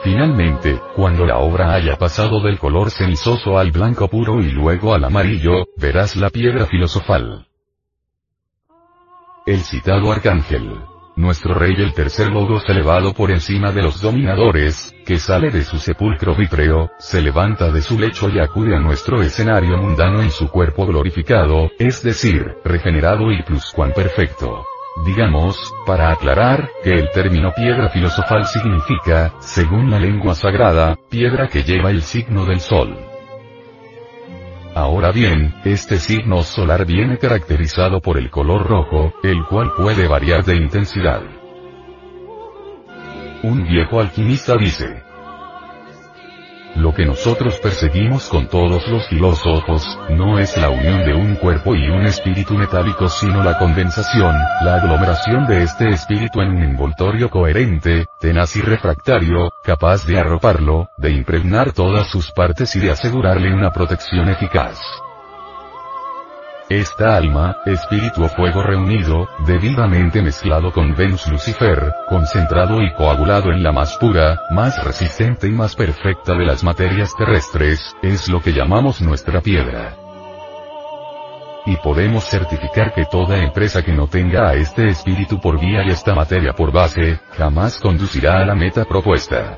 Finalmente, 0.04 0.80
cuando 0.96 1.26
la 1.26 1.40
obra 1.40 1.74
haya 1.74 1.98
pasado 1.98 2.42
del 2.42 2.60
color 2.60 2.92
cenizoso 2.92 3.58
al 3.58 3.72
blanco 3.72 4.08
puro 4.08 4.40
y 4.40 4.52
luego 4.52 4.94
al 4.94 5.04
amarillo, 5.04 5.66
verás 5.78 6.16
la 6.16 6.30
piedra 6.30 6.68
filosofal. 6.68 7.48
El 9.48 9.62
citado 9.62 10.12
arcángel 10.12 10.80
nuestro 11.16 11.54
rey 11.54 11.74
el 11.78 11.94
tercer 11.94 12.32
logos 12.32 12.64
elevado 12.68 13.14
por 13.14 13.32
encima 13.32 13.72
de 13.72 13.82
los 13.82 14.02
dominadores, 14.02 14.96
que 15.06 15.18
sale 15.20 15.52
de 15.52 15.64
su 15.64 15.78
sepulcro 15.78 16.36
vítreo, 16.36 16.92
se 17.00 17.22
levanta 17.22 17.72
de 17.72 17.82
su 17.82 18.00
lecho 18.00 18.30
y 18.30 18.40
acude 18.40 18.76
a 18.76 18.80
nuestro 18.80 19.22
escenario 19.22 19.78
mundano 19.78 20.22
en 20.22 20.32
su 20.32 20.50
cuerpo 20.50 20.86
glorificado, 20.86 21.70
es 21.80 22.02
decir, 22.04 22.56
regenerado 22.64 23.32
y 23.32 23.42
pluscuamperfecto. 23.44 24.66
Digamos, 25.06 25.74
para 25.86 26.12
aclarar, 26.12 26.70
que 26.84 26.92
el 26.92 27.10
término 27.12 27.54
piedra 27.54 27.90
filosofal 27.90 28.46
significa, 28.46 29.34
según 29.40 29.90
la 29.90 30.00
lengua 30.00 30.36
sagrada, 30.36 30.98
piedra 31.10 31.48
que 31.48 31.64
lleva 31.64 31.92
el 31.92 32.02
signo 32.02 32.46
del 32.46 32.60
sol. 32.60 33.11
Ahora 34.74 35.12
bien, 35.12 35.54
este 35.66 35.98
signo 35.98 36.44
solar 36.44 36.86
viene 36.86 37.18
caracterizado 37.18 38.00
por 38.00 38.18
el 38.18 38.30
color 38.30 38.66
rojo, 38.66 39.14
el 39.22 39.44
cual 39.46 39.74
puede 39.76 40.08
variar 40.08 40.46
de 40.46 40.56
intensidad. 40.56 41.22
Un 43.44 43.68
viejo 43.68 44.00
alquimista 44.00 44.56
dice, 44.56 45.04
lo 46.76 46.94
que 46.94 47.06
nosotros 47.06 47.60
perseguimos 47.60 48.30
con 48.30 48.48
todos 48.48 48.88
los 48.88 49.08
filósofos, 49.08 49.84
no 50.10 50.40
es 50.40 50.58
la 50.58 50.70
unión 50.70 51.06
de 51.06 51.14
un 51.14 51.36
cuerpo 51.36 51.76
y 51.76 51.90
un 51.90 52.06
espíritu 52.06 52.54
metálico 52.54 53.10
sino 53.10 53.44
la 53.44 53.58
condensación, 53.58 54.36
la 54.64 54.76
aglomeración 54.76 55.46
de 55.48 55.64
este 55.64 55.90
espíritu 55.90 56.42
en 56.42 56.50
un 56.50 56.64
envoltorio 56.64 57.30
coherente, 57.30 58.06
tenaz 58.20 58.56
y 58.56 58.62
refractario, 58.62 59.52
capaz 59.64 60.06
de 60.06 60.20
arroparlo, 60.20 60.90
de 60.98 61.12
impregnar 61.12 61.74
todas 61.74 62.10
sus 62.10 62.32
partes 62.32 62.76
y 62.76 62.80
de 62.80 62.92
asegurarle 62.92 63.54
una 63.54 63.72
protección 63.72 64.30
eficaz. 64.30 64.80
Esta 66.72 67.18
alma, 67.18 67.58
espíritu 67.66 68.24
o 68.24 68.30
fuego 68.30 68.64
reunido, 68.64 69.28
debidamente 69.46 70.22
mezclado 70.22 70.72
con 70.72 70.96
Venus 70.96 71.28
Lucifer, 71.28 71.92
concentrado 72.08 72.82
y 72.82 72.94
coagulado 72.94 73.52
en 73.52 73.62
la 73.62 73.74
más 73.74 73.98
pura, 73.98 74.40
más 74.52 74.82
resistente 74.82 75.50
y 75.50 75.52
más 75.52 75.76
perfecta 75.76 76.34
de 76.34 76.46
las 76.46 76.64
materias 76.64 77.14
terrestres, 77.18 77.94
es 78.02 78.30
lo 78.30 78.42
que 78.42 78.54
llamamos 78.54 79.02
nuestra 79.02 79.42
piedra. 79.42 79.98
Y 81.66 81.76
podemos 81.76 82.24
certificar 82.24 82.94
que 82.94 83.04
toda 83.04 83.44
empresa 83.44 83.84
que 83.84 83.92
no 83.92 84.08
tenga 84.08 84.48
a 84.48 84.54
este 84.54 84.88
espíritu 84.88 85.42
por 85.42 85.60
vía 85.60 85.84
y 85.86 85.90
esta 85.90 86.16
materia 86.16 86.54
por 86.54 86.72
base, 86.72 87.20
jamás 87.38 87.80
conducirá 87.80 88.40
a 88.40 88.46
la 88.46 88.56
meta 88.56 88.86
propuesta. 88.86 89.58